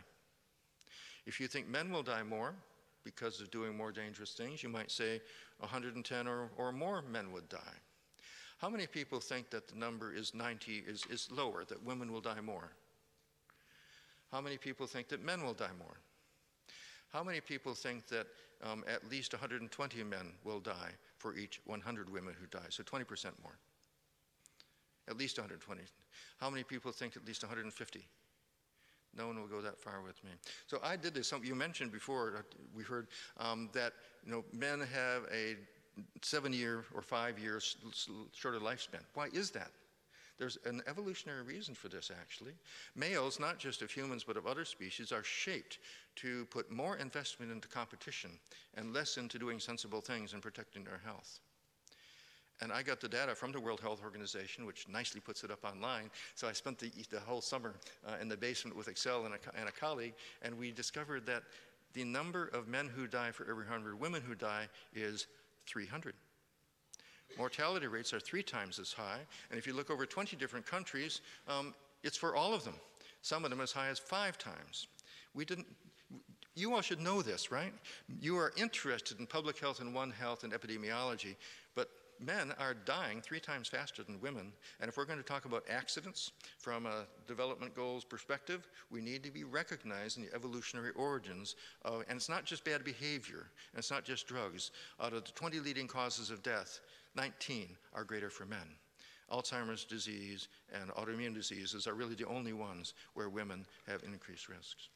If 1.27 1.39
you 1.39 1.49
think 1.49 1.69
men 1.69 1.93
will 1.93 2.03
die 2.03 2.23
more 2.23 2.55
because 3.05 3.41
of 3.41 3.51
doing 3.51 3.77
more 3.77 3.93
dangerous 3.93 4.33
things, 4.33 4.63
you 4.63 4.69
might 4.69 4.91
say 4.91 5.21
110 5.59 6.27
or, 6.27 6.51
or 6.57 6.73
more 6.73 7.03
men 7.03 7.31
would 7.33 7.49
die. 7.49 7.59
How 8.59 8.71
many 8.71 8.87
people 8.87 9.21
think 9.21 9.51
that 9.51 9.69
the 9.69 9.77
number 9.77 10.15
is 10.15 10.35
90 10.35 10.85
is, 10.87 11.05
is 11.11 11.29
lower, 11.31 11.65
that 11.65 11.83
women 11.85 12.13
will 12.13 12.21
die 12.21 12.41
more? 12.41 12.73
How 14.31 14.41
many 14.41 14.57
people 14.57 14.87
think 14.87 15.09
that 15.09 15.25
men 15.25 15.45
will 15.45 15.55
die 15.55 15.75
more? 15.79 15.99
How 17.13 17.25
many 17.25 17.41
people 17.41 17.75
think 17.75 18.07
that 18.09 18.27
um, 18.63 18.85
at 18.87 19.11
least 19.11 19.33
120 19.33 20.05
men 20.05 20.33
will 20.45 20.61
die 20.61 20.93
for 21.19 21.35
each 21.35 21.61
100 21.65 22.09
women 22.09 22.35
who 22.39 22.47
die? 22.47 22.67
So 22.69 22.83
20% 22.85 23.25
more. 23.43 23.59
At 25.09 25.19
least 25.19 25.39
120. 25.39 25.83
How 26.39 26.51
many 26.51 26.63
people 26.63 26.93
think 26.93 27.17
at 27.17 27.27
least 27.27 27.43
150? 27.43 28.05
No 29.17 29.27
one 29.27 29.41
will 29.41 29.49
go 29.49 29.61
that 29.61 29.79
far 29.79 30.03
with 30.03 30.23
me. 30.23 30.31
So 30.69 30.79
I 30.85 30.97
did 30.97 31.15
this. 31.15 31.33
You 31.43 31.57
mentioned 31.57 31.91
before, 31.91 32.37
uh, 32.39 32.43
we 32.75 32.85
heard 32.85 33.09
um, 33.39 33.69
that 33.73 33.95
you 34.25 34.31
know, 34.31 34.45
men 34.53 34.81
have 34.81 35.25
a 35.33 35.57
seven 36.23 36.53
year 36.53 36.85
or 36.95 37.03
five 37.03 37.39
years 37.39 37.77
shorter 38.33 38.61
lifespan. 38.61 39.01
Why 39.15 39.27
is 39.33 39.51
that? 39.51 39.73
There's 40.41 40.57
an 40.65 40.83
evolutionary 40.89 41.43
reason 41.43 41.75
for 41.75 41.89
this, 41.89 42.11
actually. 42.19 42.55
Males, 42.97 43.39
not 43.39 43.59
just 43.59 43.83
of 43.83 43.91
humans 43.91 44.25
but 44.25 44.39
of 44.39 44.47
other 44.47 44.65
species, 44.65 45.13
are 45.13 45.23
shaped 45.23 45.79
to 46.17 46.47
put 46.47 46.73
more 46.73 46.97
investment 46.97 47.53
into 47.53 47.69
competition 47.69 48.31
and 48.75 48.95
less 48.95 49.19
into 49.19 49.39
doing 49.39 49.61
sensible 49.61 50.01
things 50.01 50.33
and 50.33 50.41
protecting 50.41 50.83
their 50.83 51.03
health. 51.05 51.41
And 52.63 52.73
I 52.73 52.83
got 52.83 53.01
the 53.01 53.09
data 53.09 53.35
from 53.35 53.53
the 53.53 53.61
World 53.61 53.81
Health 53.81 54.01
Organization, 54.03 54.65
which 54.65 54.89
nicely 54.89 55.21
puts 55.21 55.45
it 55.45 55.51
up 55.51 55.63
online. 55.63 56.11
So 56.37 56.49
I 56.49 56.53
spent 56.53 56.79
the, 56.79 56.91
the 57.11 57.21
whole 57.21 57.43
summer 57.43 57.75
uh, 58.07 58.15
in 58.23 58.29
the 58.29 58.37
basement 58.37 58.75
with 58.75 58.89
Excel 58.89 59.27
and 59.27 59.35
a, 59.35 59.59
and 59.59 59.69
a 59.69 59.73
colleague, 59.73 60.15
and 60.41 60.57
we 60.57 60.73
discovered 60.73 61.27
that 61.27 61.43
the 61.93 62.05
number 62.05 62.47
of 62.55 62.67
men 62.67 62.89
who 62.89 63.07
die 63.07 63.31
for 63.31 63.43
every 63.43 63.65
100 63.65 64.01
women 64.01 64.23
who 64.23 64.35
die 64.35 64.69
is 64.95 65.27
300. 65.67 66.15
Mortality 67.39 67.87
rates 67.87 68.13
are 68.13 68.21
three 68.21 68.43
times 68.43 68.79
as 68.79 68.93
high, 68.93 69.21
and 69.51 69.59
if 69.59 69.67
you 69.67 69.73
look 69.73 69.91
over 69.91 70.07
20 70.07 70.37
different 70.37 70.67
countries, 70.67 71.21
um, 71.49 71.75
it's 72.03 72.17
for 72.17 72.35
all 72.35 72.55
of 72.55 72.65
them. 72.65 72.75
Some 73.23 73.45
of 73.45 73.51
them 73.51 73.61
as 73.61 73.73
high 73.73 73.89
as 73.89 73.99
five 73.99 74.39
times. 74.39 74.87
We 75.35 75.45
didn't, 75.45 75.67
you 76.55 76.75
all 76.75 76.81
should 76.81 77.01
know 77.01 77.23
this, 77.23 77.51
right? 77.51 77.73
You 78.21 78.37
are 78.39 78.53
interested 78.57 79.21
in 79.21 79.27
public 79.27 79.59
health 79.59 79.81
and 79.81 79.95
One 79.95 80.11
Health 80.11 80.45
and 80.45 80.53
epidemiology, 80.53 81.37
but 81.75 81.89
men 82.21 82.53
are 82.59 82.75
dying 82.75 83.21
three 83.21 83.41
times 83.41 83.69
faster 83.69 84.03
than 84.03 84.21
women. 84.21 84.53
And 84.81 84.89
if 84.89 84.97
we're 84.97 85.05
going 85.05 85.19
to 85.19 85.25
talk 85.25 85.45
about 85.45 85.65
accidents 85.69 86.33
from 86.59 86.87
a 86.87 87.07
development 87.27 87.75
goals 87.75 88.05
perspective, 88.05 88.69
we 88.91 89.01
need 89.01 89.23
to 89.25 89.31
be 89.31 89.45
recognizing 89.45 90.25
the 90.25 90.35
evolutionary 90.35 90.91
origins 90.97 91.57
of, 91.85 92.05
and 92.09 92.17
it's 92.17 92.29
not 92.29 92.45
just 92.45 92.65
bad 92.65 92.85
behavior, 92.85 93.47
and 93.73 93.79
it's 93.79 93.91
not 93.91 94.05
just 94.05 94.27
drugs. 94.27 94.71
Out 95.01 95.13
of 95.13 95.25
the 95.25 95.33
20 95.33 95.61
leading 95.61 95.87
causes 95.87 96.31
of 96.31 96.43
death, 96.43 96.81
19 97.17 97.77
are 97.95 98.05
greater 98.05 98.31
for 98.31 98.47
men. 98.47 98.77
Alzheimer's 99.31 99.85
disease 99.85 100.49
and 100.73 100.91
autoimmune 100.91 101.35
diseases 101.35 101.87
are 101.87 101.95
really 101.95 102.15
the 102.15 102.27
only 102.27 102.53
ones 102.53 102.95
where 103.15 103.29
women 103.29 103.65
have 103.87 104.03
increased 104.03 104.49
risks. 104.49 104.89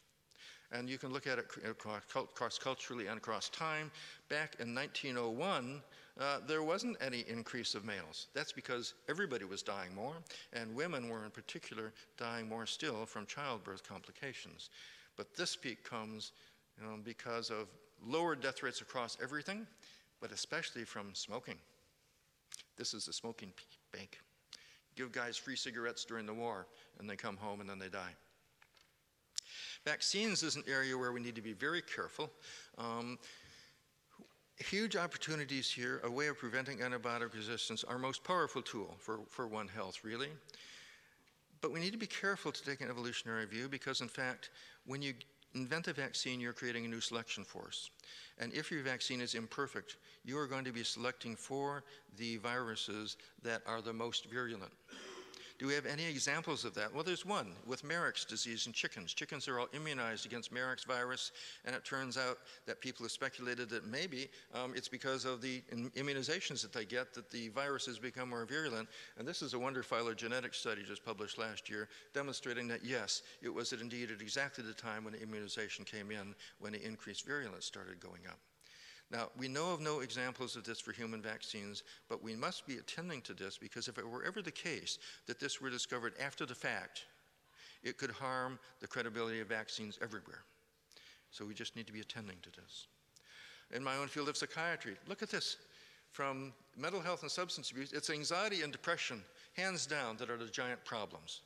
And 0.73 0.89
you 0.89 0.99
can 0.99 1.13
look 1.13 1.27
at 1.27 1.39
it 1.39 1.47
cross 1.79 2.59
culturally 2.59 3.07
and 3.07 3.17
across 3.17 3.49
time. 3.49 3.93
Back 4.29 4.57
in 4.59 4.75
1901, 4.75 5.83
uh, 6.19 6.39
there 6.47 6.63
wasn't 6.63 6.97
any 7.01 7.21
increase 7.29 7.75
of 7.75 7.85
males. 7.85 8.27
That's 8.35 8.53
because 8.53 8.95
everybody 9.09 9.45
was 9.45 9.63
dying 9.63 9.95
more, 9.95 10.17
and 10.53 10.75
women 10.75 11.09
were 11.09 11.25
in 11.25 11.31
particular 11.31 11.93
dying 12.17 12.49
more 12.49 12.67
still 12.67 13.07
from 13.07 13.27
childbirth 13.27 13.87
complications. 13.87 14.71
But 15.17 15.35
this 15.37 15.55
peak 15.55 15.89
comes 15.89 16.33
you 16.81 16.87
know, 16.87 16.97
because 17.05 17.51
of 17.51 17.69
lower 18.05 18.35
death 18.35 18.63
rates 18.63 18.81
across 18.81 19.17
everything, 19.23 19.67
but 20.21 20.33
especially 20.33 20.85
from 20.85 21.15
smoking. 21.15 21.59
This 22.77 22.95
is 22.95 23.07
the 23.07 23.13
smoking 23.13 23.53
bank. 23.93 24.19
Give 24.97 25.11
guys 25.11 25.37
free 25.37 25.57
cigarettes 25.57 26.05
during 26.05 26.27
the 26.27 26.35
war, 26.35 26.67
and 26.99 27.09
they 27.09 27.17
come 27.17 27.37
home 27.37 27.61
and 27.61 27.69
then 27.69 27.79
they 27.79 27.89
die. 27.89 28.15
Vaccines 29.85 30.43
is 30.43 30.57
an 30.57 30.65
area 30.67 30.97
where 30.97 31.13
we 31.13 31.21
need 31.21 31.35
to 31.35 31.43
be 31.43 31.53
very 31.53 31.83
careful. 31.83 32.31
Um, 32.79 33.19
huge 34.59 34.97
opportunities 34.97 35.71
here, 35.71 36.01
a 36.05 36.11
way 36.11 36.29
of 36.29 36.39
preventing 36.39 36.79
antibiotic 36.79 37.35
resistance, 37.35 37.85
our 37.85 37.99
most 37.99 38.25
powerful 38.25 38.63
tool 38.63 38.97
for, 38.99 39.21
for 39.29 39.47
One 39.47 39.69
Health, 39.69 40.05
really. 40.05 40.29
But 41.61 41.73
we 41.73 41.81
need 41.81 41.93
to 41.93 41.99
be 41.99 42.07
careful 42.07 42.53
to 42.53 42.65
take 42.65 42.81
an 42.81 42.89
evolutionary 42.89 43.47
view 43.47 43.69
because, 43.69 44.01
in 44.01 44.09
fact, 44.09 44.51
when 44.87 45.03
you 45.03 45.15
invent 45.55 45.89
a 45.89 45.93
vaccine, 45.93 46.41
you're 46.41 46.53
creating 46.53 46.85
a 46.85 46.89
new 46.89 47.01
selection 47.01 47.45
force. 47.45 47.91
And 48.39 48.53
if 48.53 48.71
your 48.71 48.83
vaccine 48.83 49.21
is 49.21 49.35
imperfect, 49.35 49.97
you 50.25 50.39
are 50.39 50.47
going 50.47 50.65
to 50.65 50.73
be 50.73 50.85
selecting 50.85 51.37
for 51.37 51.85
the 52.17 52.37
viruses 52.39 53.17
that 53.43 53.63
are 53.67 53.81
the 53.81 53.93
most 53.93 54.27
virulent. 54.27 54.73
Do 55.57 55.69
we 55.69 55.75
have 55.75 55.87
any 55.87 56.05
examples 56.05 56.65
of 56.65 56.75
that? 56.75 56.93
Well, 56.93 57.05
there's 57.05 57.25
one 57.25 57.53
with 57.65 57.85
Marek's 57.85 58.25
disease 58.25 58.67
in 58.67 58.73
chickens. 58.73 59.15
Chickens 59.15 59.47
are 59.47 59.61
all 59.61 59.69
immunized 59.73 60.27
against 60.27 60.51
Marek's 60.51 60.83
virus, 60.83 61.31
and 61.65 61.77
it 61.77 61.85
turns 61.85 62.19
out 62.19 62.39
that 62.67 62.81
people 62.81 63.05
have 63.05 63.13
speculated 63.13 63.71
that 63.71 63.87
maybe 63.87 64.29
um, 64.53 64.73
it's 64.75 64.89
because 64.89 65.25
of 65.25 65.41
the 65.41 65.63
immunizations 65.97 66.61
that 66.63 66.73
they 66.73 66.85
get 66.85 67.15
that 67.15 67.31
the 67.31 67.51
virus 67.51 67.87
has 67.87 68.01
become 68.01 68.31
more 68.31 68.45
virulent. 68.45 68.89
And 69.17 69.29
this 69.29 69.43
is 69.43 69.55
a 69.55 69.59
Wonder 69.59 69.85
phylogenetic 69.85 70.55
study 70.55 70.83
just 70.83 71.05
published 71.05 71.39
last 71.39 71.71
year 71.71 71.89
demonstrating 72.13 72.67
that 72.69 72.85
yes, 72.85 73.23
it 73.41 73.53
was 73.53 73.73
indeed 73.73 74.11
at 74.11 74.21
exactly 74.21 74.65
the 74.65 74.75
time 74.75 75.05
when 75.05 75.13
the 75.13 75.23
immunization 75.23 75.85
came 75.85 76.11
in 76.11 76.35
when 76.59 76.73
the 76.73 76.85
increased 76.85 77.27
virulence 77.27 77.65
started 77.65 78.01
going 78.01 78.27
up. 78.29 78.41
Now, 79.11 79.29
we 79.37 79.49
know 79.49 79.73
of 79.73 79.81
no 79.81 80.01
examples 80.01 80.57
of 80.57 80.65
this 80.65 80.81
for 80.81 80.93
human 80.93 81.23
vaccines, 81.23 81.83
but 82.09 82.23
we 82.23 82.35
must 82.35 82.67
be 82.67 82.79
attending 82.79 83.21
to 83.23 83.35
this 83.35 83.59
because 83.59 83.87
if 83.87 83.99
it 83.99 84.09
were 84.09 84.25
ever 84.25 84.43
the 84.43 84.51
case 84.51 84.99
that 85.27 85.39
this 85.39 85.61
were 85.61 85.71
discovered 85.71 86.15
after 86.21 86.47
the 86.47 86.55
fact, 86.55 87.05
it 87.83 87.99
could 87.99 88.11
harm 88.11 88.59
the 88.81 88.87
credibility 88.87 89.41
of 89.41 89.49
vaccines 89.49 89.99
everywhere. 90.03 90.45
So 91.31 91.45
we 91.45 91.55
just 91.55 91.77
need 91.77 91.87
to 91.87 91.93
be 91.93 92.01
attending 92.01 92.37
to 92.43 92.51
this. 92.51 92.87
In 93.73 93.85
my 93.85 93.97
own 93.97 94.09
field 94.09 94.29
of 94.29 94.37
psychiatry, 94.37 94.97
look 95.07 95.23
at 95.23 95.31
this. 95.31 95.57
From 96.11 96.53
mental 96.77 97.01
health 97.01 97.23
and 97.23 97.31
substance 97.31 97.73
abuse, 97.73 97.93
it's 97.93 98.09
anxiety 98.09 98.63
and 98.63 98.71
depression, 98.73 99.23
hands 99.57 99.85
down, 99.85 100.17
that 100.19 100.31
are 100.31 100.37
the 100.37 100.47
giant 100.47 100.85
problems. 100.85 101.41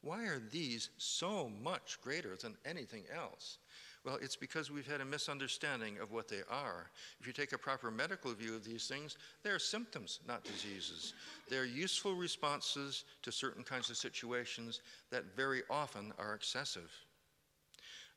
Why 0.00 0.26
are 0.26 0.40
these 0.50 0.90
so 0.98 1.50
much 1.60 1.98
greater 2.02 2.36
than 2.36 2.56
anything 2.64 3.02
else? 3.12 3.58
Well, 4.04 4.18
it's 4.20 4.34
because 4.34 4.70
we've 4.70 4.86
had 4.86 5.00
a 5.00 5.04
misunderstanding 5.04 5.98
of 6.00 6.10
what 6.10 6.26
they 6.28 6.42
are. 6.50 6.90
If 7.20 7.26
you 7.26 7.32
take 7.32 7.52
a 7.52 7.58
proper 7.58 7.90
medical 7.90 8.32
view 8.34 8.56
of 8.56 8.64
these 8.64 8.88
things, 8.88 9.16
they're 9.44 9.60
symptoms, 9.60 10.18
not 10.26 10.42
diseases. 10.42 11.14
They're 11.48 11.64
useful 11.64 12.14
responses 12.14 13.04
to 13.22 13.30
certain 13.30 13.62
kinds 13.62 13.90
of 13.90 13.96
situations 13.96 14.80
that 15.10 15.36
very 15.36 15.62
often 15.70 16.12
are 16.18 16.34
excessive. 16.34 16.90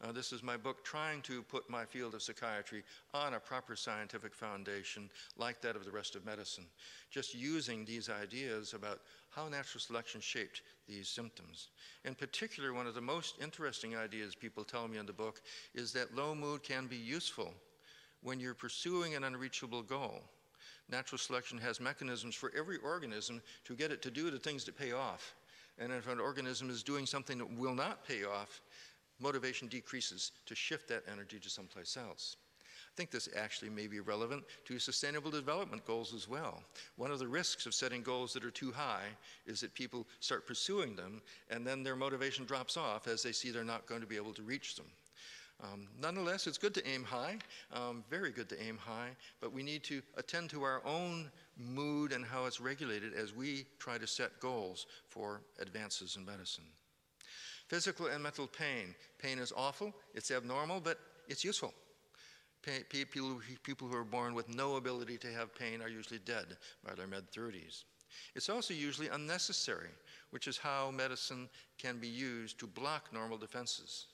Uh, 0.04 0.12
this 0.12 0.34
is 0.34 0.44
my 0.44 0.58
book 0.58 0.84
trying 0.84 1.22
to 1.22 1.42
put 1.44 1.70
my 1.70 1.86
field 1.86 2.14
of 2.14 2.22
psychiatry 2.22 2.84
on 3.14 3.34
a 3.34 3.40
proper 3.40 3.76
scientific 3.76 4.36
foundation 4.36 5.10
like 5.38 5.62
that 5.62 5.76
of 5.76 5.86
the 5.86 5.92
rest 5.92 6.16
of 6.16 6.26
medicine. 6.26 6.66
Just 7.10 7.34
using 7.34 7.86
these 7.86 8.10
ideas 8.10 8.74
about 8.74 9.00
how 9.30 9.48
natural 9.48 9.80
selection 9.80 10.20
shaped 10.20 10.62
these 10.88 11.08
symptoms. 11.08 11.70
In 12.04 12.14
particular, 12.14 12.74
one 12.74 12.88
of 12.88 12.94
the 12.94 13.02
most 13.02 13.36
interesting 13.42 13.96
ideas 13.96 14.36
people 14.36 14.64
tell 14.64 14.88
me 14.88 14.98
in 14.98 15.06
the 15.06 15.14
book 15.14 15.42
is 15.74 15.94
that 15.94 16.16
low 16.16 16.36
mood 16.36 16.62
can 16.62 16.88
be 16.88 16.98
useful 16.98 17.54
when 18.22 18.40
you're 18.40 18.54
pursuing 18.54 19.16
an 19.16 19.24
unreachable 19.24 19.82
goal. 19.82 20.22
Natural 20.90 21.18
selection 21.18 21.58
has 21.60 21.80
mechanisms 21.80 22.36
for 22.36 22.52
every 22.56 22.78
organism 22.78 23.42
to 23.64 23.76
get 23.76 23.92
it 23.92 24.02
to 24.02 24.12
do 24.12 24.30
the 24.30 24.38
things 24.40 24.66
that 24.66 24.78
pay 24.78 24.92
off. 24.92 25.36
And 25.78 25.92
if 25.92 26.08
an 26.08 26.20
organism 26.20 26.70
is 26.70 26.84
doing 26.84 27.06
something 27.06 27.38
that 27.38 27.58
will 27.58 27.76
not 27.76 28.08
pay 28.08 28.24
off, 28.24 28.62
motivation 29.20 29.68
decreases 29.68 30.32
to 30.46 30.56
shift 30.56 30.88
that 30.90 31.04
energy 31.12 31.40
to 31.40 31.50
someplace 31.50 31.98
else. 31.98 32.38
I 32.96 32.96
think 32.96 33.12
this 33.12 33.28
actually 33.36 33.70
may 33.72 33.88
be 33.88 34.00
relevant 34.00 34.46
to 34.66 34.80
sustainable 34.80 35.30
development 35.30 35.86
goals 35.86 36.14
as 36.14 36.30
well. 36.30 36.64
One 36.96 37.12
of 37.12 37.20
the 37.20 37.28
risks 37.28 37.66
of 37.66 37.74
setting 37.74 38.02
goals 38.02 38.32
that 38.34 38.46
are 38.46 38.52
too 38.52 38.72
high 38.72 39.08
is 39.46 39.60
that 39.60 39.74
people 39.74 40.08
start 40.22 40.48
pursuing 40.48 40.96
them 40.96 41.22
and 41.50 41.68
then 41.68 41.84
their 41.84 41.98
motivation 41.98 42.46
drops 42.46 42.78
off 42.78 43.10
as 43.10 43.22
they 43.22 43.34
see 43.34 43.52
they're 43.52 43.66
not 43.66 43.86
going 43.86 44.00
to 44.00 44.08
be 44.08 44.16
able 44.16 44.34
to 44.34 44.44
reach 44.44 44.76
them. 44.76 44.86
Um, 45.62 45.88
nonetheless, 46.00 46.48
it's 46.48 46.58
good 46.58 46.74
to 46.74 46.88
aim 46.88 47.04
high, 47.04 47.38
um, 47.74 48.04
very 48.10 48.32
good 48.32 48.50
to 48.50 48.62
aim 48.62 48.78
high, 48.78 49.10
but 49.40 49.54
we 49.54 49.64
need 49.64 49.84
to 49.86 50.02
attend 50.16 50.50
to 50.52 50.64
our 50.64 50.82
own 50.86 51.32
mood 51.58 52.12
and 52.12 52.26
how 52.26 52.46
it's 52.46 52.60
regulated 52.60 53.14
as 53.14 53.34
we 53.34 53.66
try 53.80 53.98
to 53.98 54.08
set 54.08 54.40
goals 54.40 54.86
for 55.08 55.42
advances 55.60 56.18
in 56.18 56.26
medicine. 56.26 56.66
Physical 57.68 58.08
and 58.08 58.22
mental 58.22 58.48
pain. 58.48 58.94
Pain 59.20 59.40
is 59.40 59.52
awful, 59.56 59.94
it's 60.14 60.32
abnormal, 60.32 60.80
but 60.80 61.00
it's 61.28 61.44
useful. 61.44 61.74
Pain, 62.62 62.84
people, 62.90 63.40
people 63.64 63.88
who 63.88 63.96
are 63.96 64.04
born 64.04 64.34
with 64.34 64.54
no 64.54 64.76
ability 64.76 65.18
to 65.20 65.32
have 65.32 65.56
pain 65.56 65.82
are 65.82 65.90
usually 65.90 66.20
dead 66.20 66.58
by 66.84 66.94
their 66.94 67.08
mid 67.08 67.32
30s. 67.32 67.84
It's 68.36 68.50
also 68.50 68.74
usually 68.74 69.10
unnecessary, 69.10 69.90
which 70.30 70.48
is 70.48 70.58
how 70.58 70.92
medicine 70.92 71.50
can 71.78 72.00
be 72.00 72.08
used 72.08 72.60
to 72.60 72.68
block 72.68 73.12
normal 73.12 73.38
defenses. 73.38 74.08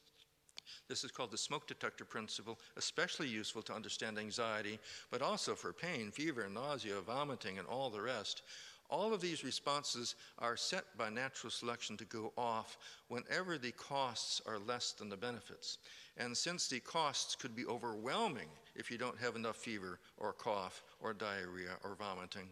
This 0.87 1.03
is 1.03 1.11
called 1.11 1.31
the 1.31 1.37
smoke 1.37 1.67
detector 1.67 2.05
principle, 2.05 2.59
especially 2.77 3.27
useful 3.27 3.61
to 3.63 3.73
understand 3.73 4.17
anxiety, 4.17 4.79
but 5.09 5.21
also 5.21 5.55
for 5.55 5.73
pain, 5.73 6.11
fever, 6.11 6.47
nausea, 6.49 7.01
vomiting, 7.01 7.59
and 7.59 7.67
all 7.67 7.89
the 7.89 8.01
rest. 8.01 8.43
All 8.91 9.13
of 9.13 9.21
these 9.21 9.45
responses 9.45 10.15
are 10.37 10.57
set 10.57 10.83
by 10.97 11.09
natural 11.09 11.49
selection 11.49 11.95
to 11.95 12.03
go 12.03 12.33
off 12.37 12.77
whenever 13.07 13.57
the 13.57 13.71
costs 13.71 14.41
are 14.45 14.59
less 14.59 14.91
than 14.91 15.07
the 15.07 15.15
benefits. 15.15 15.77
And 16.17 16.35
since 16.35 16.67
the 16.67 16.81
costs 16.81 17.33
could 17.33 17.55
be 17.55 17.65
overwhelming 17.65 18.49
if 18.75 18.91
you 18.91 18.97
don't 18.97 19.17
have 19.17 19.37
enough 19.37 19.55
fever 19.55 19.99
or 20.17 20.33
cough 20.33 20.83
or 20.99 21.13
diarrhea 21.13 21.77
or 21.85 21.95
vomiting, 21.95 22.49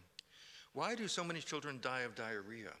why 0.72 0.94
do 0.94 1.08
so 1.08 1.22
many 1.22 1.40
children 1.40 1.78
die 1.82 2.00
of 2.00 2.14
diarrhea? 2.14 2.72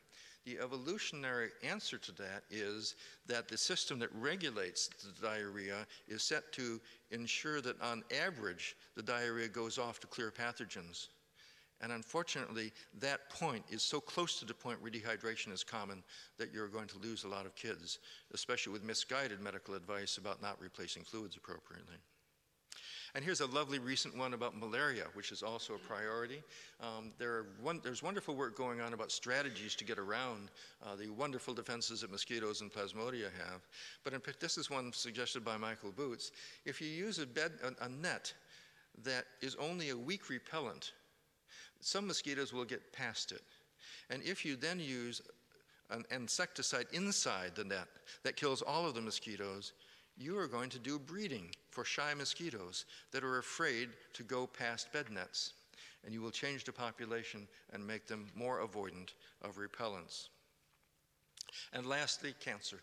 The 0.46 0.58
evolutionary 0.58 1.50
answer 1.62 1.98
to 1.98 2.12
that 2.12 2.44
is 2.48 2.94
that 3.26 3.46
the 3.46 3.58
system 3.58 3.98
that 3.98 4.14
regulates 4.14 4.88
the 4.88 5.12
diarrhea 5.20 5.86
is 6.08 6.22
set 6.22 6.50
to 6.52 6.80
ensure 7.10 7.60
that 7.60 7.80
on 7.82 8.04
average 8.24 8.74
the 8.96 9.02
diarrhea 9.02 9.48
goes 9.48 9.76
off 9.76 10.00
to 10.00 10.06
clear 10.06 10.30
pathogens. 10.30 11.08
And 11.82 11.92
unfortunately, 11.92 12.72
that 12.98 13.30
point 13.30 13.64
is 13.70 13.82
so 13.82 14.00
close 14.00 14.38
to 14.38 14.44
the 14.44 14.52
point 14.52 14.82
where 14.82 14.90
dehydration 14.90 15.52
is 15.52 15.64
common 15.64 16.02
that 16.38 16.52
you're 16.52 16.68
going 16.68 16.88
to 16.88 16.98
lose 16.98 17.24
a 17.24 17.28
lot 17.28 17.46
of 17.46 17.54
kids, 17.54 17.98
especially 18.34 18.72
with 18.72 18.84
misguided 18.84 19.40
medical 19.40 19.74
advice 19.74 20.18
about 20.18 20.42
not 20.42 20.60
replacing 20.60 21.04
fluids 21.04 21.36
appropriately. 21.36 21.96
And 23.14 23.24
here's 23.24 23.40
a 23.40 23.46
lovely 23.46 23.78
recent 23.78 24.16
one 24.16 24.34
about 24.34 24.56
malaria, 24.56 25.04
which 25.14 25.32
is 25.32 25.42
also 25.42 25.74
a 25.74 25.78
priority. 25.78 26.42
Um, 26.80 27.12
there 27.18 27.46
one, 27.60 27.80
there's 27.82 28.02
wonderful 28.02 28.36
work 28.36 28.56
going 28.56 28.80
on 28.80 28.92
about 28.92 29.10
strategies 29.10 29.74
to 29.76 29.84
get 29.84 29.98
around 29.98 30.50
uh, 30.84 30.94
the 30.94 31.10
wonderful 31.10 31.52
defenses 31.52 32.02
that 32.02 32.10
mosquitoes 32.12 32.60
and 32.60 32.72
plasmodia 32.72 33.30
have. 33.36 33.66
But 34.04 34.12
in, 34.12 34.20
this 34.38 34.56
is 34.56 34.70
one 34.70 34.92
suggested 34.92 35.44
by 35.44 35.56
Michael 35.56 35.90
Boots. 35.90 36.30
If 36.64 36.80
you 36.80 36.86
use 36.86 37.18
a, 37.18 37.26
bed, 37.26 37.52
a, 37.64 37.86
a 37.86 37.88
net 37.88 38.32
that 39.02 39.24
is 39.40 39.56
only 39.56 39.90
a 39.90 39.96
weak 39.96 40.28
repellent, 40.30 40.92
some 41.80 42.06
mosquitoes 42.06 42.52
will 42.52 42.64
get 42.64 42.92
past 42.92 43.32
it. 43.32 43.42
And 44.10 44.22
if 44.22 44.44
you 44.44 44.56
then 44.56 44.80
use 44.80 45.22
an 45.90 46.04
insecticide 46.10 46.86
inside 46.92 47.52
the 47.54 47.64
net 47.64 47.88
that 48.22 48.36
kills 48.36 48.62
all 48.62 48.86
of 48.86 48.94
the 48.94 49.00
mosquitoes, 49.00 49.72
you 50.16 50.38
are 50.38 50.46
going 50.46 50.70
to 50.70 50.78
do 50.78 50.98
breeding 50.98 51.48
for 51.70 51.84
shy 51.84 52.12
mosquitoes 52.14 52.84
that 53.12 53.24
are 53.24 53.38
afraid 53.38 53.88
to 54.12 54.22
go 54.22 54.46
past 54.46 54.92
bed 54.92 55.06
nets. 55.10 55.54
And 56.04 56.14
you 56.14 56.22
will 56.22 56.30
change 56.30 56.64
the 56.64 56.72
population 56.72 57.46
and 57.72 57.86
make 57.86 58.06
them 58.06 58.28
more 58.34 58.60
avoidant 58.60 59.14
of 59.42 59.56
repellents. 59.56 60.28
And 61.72 61.86
lastly, 61.86 62.34
cancer. 62.40 62.80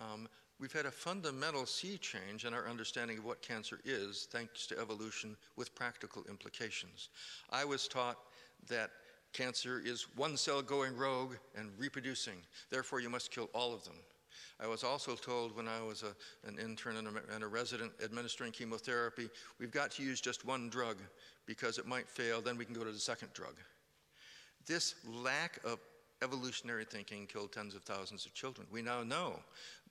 Um, 0.00 0.28
we've 0.58 0.72
had 0.72 0.86
a 0.86 0.90
fundamental 0.90 1.66
sea 1.66 1.98
change 1.98 2.44
in 2.44 2.54
our 2.54 2.68
understanding 2.68 3.18
of 3.18 3.24
what 3.24 3.42
cancer 3.42 3.80
is, 3.84 4.28
thanks 4.30 4.66
to 4.68 4.78
evolution 4.78 5.36
with 5.56 5.74
practical 5.74 6.24
implications. 6.28 7.10
I 7.50 7.64
was 7.64 7.86
taught 7.86 8.18
that 8.68 8.90
cancer 9.32 9.80
is 9.84 10.06
one 10.16 10.36
cell 10.36 10.62
going 10.62 10.96
rogue 10.96 11.34
and 11.56 11.70
reproducing, 11.78 12.36
therefore, 12.70 13.00
you 13.00 13.10
must 13.10 13.30
kill 13.30 13.48
all 13.54 13.74
of 13.74 13.84
them. 13.84 13.94
I 14.60 14.66
was 14.66 14.82
also 14.82 15.14
told 15.14 15.56
when 15.56 15.68
I 15.68 15.80
was 15.82 16.02
a, 16.02 16.48
an 16.48 16.58
intern 16.58 16.96
and 16.96 17.08
a, 17.08 17.34
and 17.34 17.44
a 17.44 17.46
resident 17.46 17.92
administering 18.02 18.50
chemotherapy, 18.50 19.28
we've 19.60 19.70
got 19.70 19.90
to 19.92 20.02
use 20.02 20.20
just 20.20 20.44
one 20.44 20.68
drug 20.68 20.96
because 21.46 21.78
it 21.78 21.86
might 21.86 22.08
fail, 22.08 22.40
then 22.40 22.56
we 22.56 22.64
can 22.64 22.74
go 22.74 22.84
to 22.84 22.92
the 22.92 22.98
second 22.98 23.32
drug. 23.32 23.54
This 24.66 24.96
lack 25.06 25.60
of 25.64 25.78
evolutionary 26.22 26.84
thinking 26.84 27.26
killed 27.26 27.52
tens 27.52 27.74
of 27.74 27.82
thousands 27.82 28.26
of 28.26 28.34
children. 28.34 28.66
We 28.70 28.82
now 28.82 29.02
know 29.02 29.38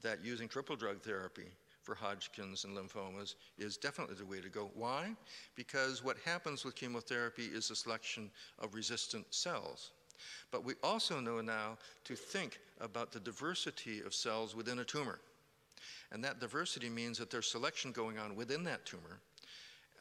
that 0.01 0.23
using 0.23 0.47
triple 0.47 0.75
drug 0.75 1.01
therapy 1.01 1.47
for 1.87 1.95
Hodgkin's 1.95 2.65
and 2.65 2.75
lymphomas 2.75 3.35
is 3.57 3.77
definitely 3.77 4.15
the 4.15 4.25
way 4.25 4.41
to 4.41 4.49
go. 4.49 4.69
Why? 4.75 5.15
Because 5.55 6.03
what 6.03 6.17
happens 6.25 6.65
with 6.65 6.75
chemotherapy 6.75 7.45
is 7.45 7.71
a 7.71 7.77
selection 7.77 8.29
of 8.59 8.75
resistant 8.75 9.25
cells. 9.33 9.91
But 10.51 10.65
we 10.65 10.73
also 10.83 11.21
know 11.21 11.39
now 11.39 11.77
to 12.03 12.13
think 12.13 12.59
about 12.81 13.13
the 13.13 13.21
diversity 13.21 14.01
of 14.01 14.13
cells 14.13 14.53
within 14.53 14.79
a 14.79 14.83
tumor. 14.83 15.19
And 16.11 16.21
that 16.25 16.41
diversity 16.41 16.89
means 16.89 17.17
that 17.19 17.31
there's 17.31 17.49
selection 17.49 17.93
going 17.93 18.17
on 18.17 18.35
within 18.35 18.65
that 18.65 18.85
tumor. 18.85 19.21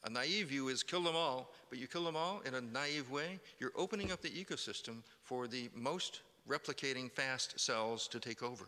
A 0.03 0.11
naive 0.11 0.49
view 0.49 0.67
is 0.67 0.83
kill 0.83 1.05
them 1.05 1.15
all, 1.15 1.53
but 1.71 1.79
you 1.79 1.87
kill 1.87 2.05
them 2.05 2.17
all 2.17 2.41
in 2.41 2.55
a 2.55 2.61
naive 2.61 3.13
way, 3.13 3.39
you're 3.61 3.73
opening 3.77 4.11
up 4.11 4.23
the 4.23 4.31
ecosystem 4.31 5.05
for 5.23 5.47
the 5.47 5.71
most 5.73 6.23
replicating 6.49 7.13
fast 7.13 7.61
cells 7.61 8.09
to 8.09 8.19
take 8.19 8.43
over. 8.43 8.67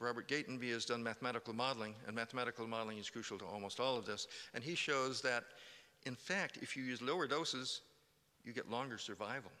Robert 0.00 0.26
Gatenby 0.26 0.72
has 0.72 0.84
done 0.84 1.02
mathematical 1.02 1.54
modeling, 1.54 1.94
and 2.06 2.16
mathematical 2.16 2.66
modeling 2.66 2.98
is 2.98 3.10
crucial 3.10 3.38
to 3.38 3.44
almost 3.44 3.78
all 3.78 3.96
of 3.96 4.06
this. 4.06 4.26
And 4.54 4.64
he 4.64 4.74
shows 4.74 5.20
that, 5.22 5.44
in 6.04 6.16
fact, 6.16 6.58
if 6.62 6.76
you 6.76 6.82
use 6.82 7.00
lower 7.00 7.26
doses, 7.28 7.82
you 8.42 8.52
get 8.52 8.70
longer 8.70 8.98
survival 8.98 9.52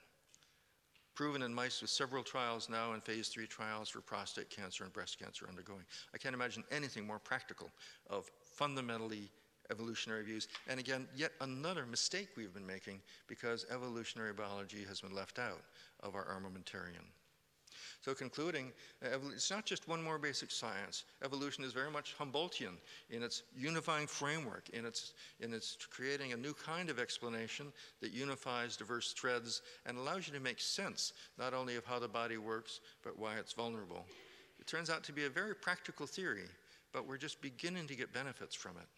proven 1.20 1.42
in 1.42 1.52
mice 1.52 1.82
with 1.82 1.90
several 1.90 2.22
trials 2.22 2.70
now 2.70 2.94
in 2.94 3.00
phase 3.02 3.28
three 3.28 3.46
trials 3.46 3.90
for 3.90 4.00
prostate 4.00 4.48
cancer 4.48 4.84
and 4.84 4.92
breast 4.94 5.18
cancer 5.18 5.46
undergoing. 5.46 5.84
I 6.14 6.16
can't 6.16 6.34
imagine 6.34 6.64
anything 6.70 7.06
more 7.06 7.18
practical 7.18 7.70
of 8.08 8.30
fundamentally 8.56 9.30
evolutionary 9.70 10.24
views. 10.24 10.48
And 10.66 10.80
again, 10.80 11.06
yet 11.14 11.32
another 11.42 11.84
mistake 11.84 12.28
we've 12.38 12.54
been 12.54 12.66
making 12.66 13.02
because 13.26 13.66
evolutionary 13.70 14.32
biology 14.32 14.82
has 14.88 15.02
been 15.02 15.14
left 15.14 15.38
out 15.38 15.60
of 16.02 16.14
our 16.14 16.24
armamentarium. 16.24 17.04
So 18.00 18.14
concluding, 18.14 18.72
uh, 19.04 19.18
it's 19.34 19.50
not 19.50 19.66
just 19.66 19.86
one 19.86 20.02
more 20.02 20.18
basic 20.18 20.50
science. 20.50 21.04
Evolution 21.22 21.64
is 21.64 21.74
very 21.74 21.90
much 21.90 22.16
Humboldtian 22.18 22.76
in 23.10 23.22
its 23.22 23.42
unifying 23.54 24.06
framework, 24.06 24.70
in 24.70 24.86
its, 24.86 25.12
in 25.40 25.52
its 25.52 25.76
creating 25.90 26.32
a 26.32 26.36
new 26.36 26.54
kind 26.54 26.88
of 26.88 26.98
explanation 26.98 27.66
that 28.00 28.12
unifies 28.12 28.76
diverse 28.76 29.12
threads 29.12 29.60
and 29.84 29.98
allows 29.98 30.26
you 30.26 30.32
to 30.32 30.40
make 30.40 30.60
sense 30.60 31.12
not 31.38 31.52
only 31.52 31.76
of 31.76 31.84
how 31.84 31.98
the 31.98 32.08
body 32.08 32.38
works, 32.38 32.80
but 33.04 33.18
why 33.18 33.34
it's 33.34 33.52
vulnerable. 33.52 34.06
It 34.58 34.66
turns 34.66 34.88
out 34.88 35.04
to 35.04 35.12
be 35.12 35.26
a 35.26 35.30
very 35.30 35.54
practical 35.54 36.06
theory, 36.06 36.48
but 36.92 37.06
we're 37.06 37.18
just 37.18 37.42
beginning 37.42 37.86
to 37.88 37.96
get 37.96 38.14
benefits 38.14 38.54
from 38.54 38.72
it. 38.78 38.88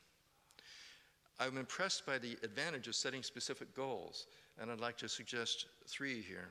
I'm 1.41 1.59
impressed 1.59 2.07
by 2.07 2.19
the 2.19 2.37
advantage 2.45 2.87
of 2.87 2.95
setting 2.95 3.25
specific 3.25 3.75
goals, 3.75 4.27
and 4.61 4.71
I'd 4.71 4.81
like 4.81 4.97
to 4.99 5.09
suggest 5.09 5.67
three 5.89 6.23
here. 6.23 6.51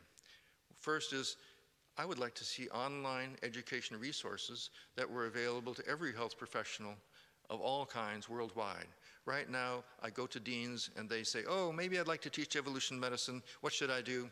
First 0.81 1.13
is 1.13 1.37
I 1.97 2.05
would 2.05 2.19
like 2.19 2.33
to 2.35 2.43
see 2.43 2.67
online 2.69 3.35
education 3.43 3.99
resources 3.99 4.69
that 4.95 5.09
were 5.09 5.25
available 5.25 5.73
to 5.73 5.87
every 5.87 6.13
health 6.13 6.37
professional 6.37 6.95
of 7.49 7.59
all 7.59 7.85
kinds 7.85 8.29
worldwide. 8.29 8.87
Right 9.25 9.49
now, 9.49 9.83
I 10.01 10.09
go 10.09 10.25
to 10.25 10.39
deans 10.39 10.89
and 10.97 11.09
they 11.09 11.23
say, 11.23 11.43
oh, 11.47 11.71
maybe 11.71 11.99
I'd 11.99 12.07
like 12.07 12.21
to 12.21 12.29
teach 12.29 12.55
evolution 12.55 12.99
medicine. 12.99 13.43
What 13.59 13.73
should 13.73 13.91
I 13.91 14.01
do? 14.01 14.31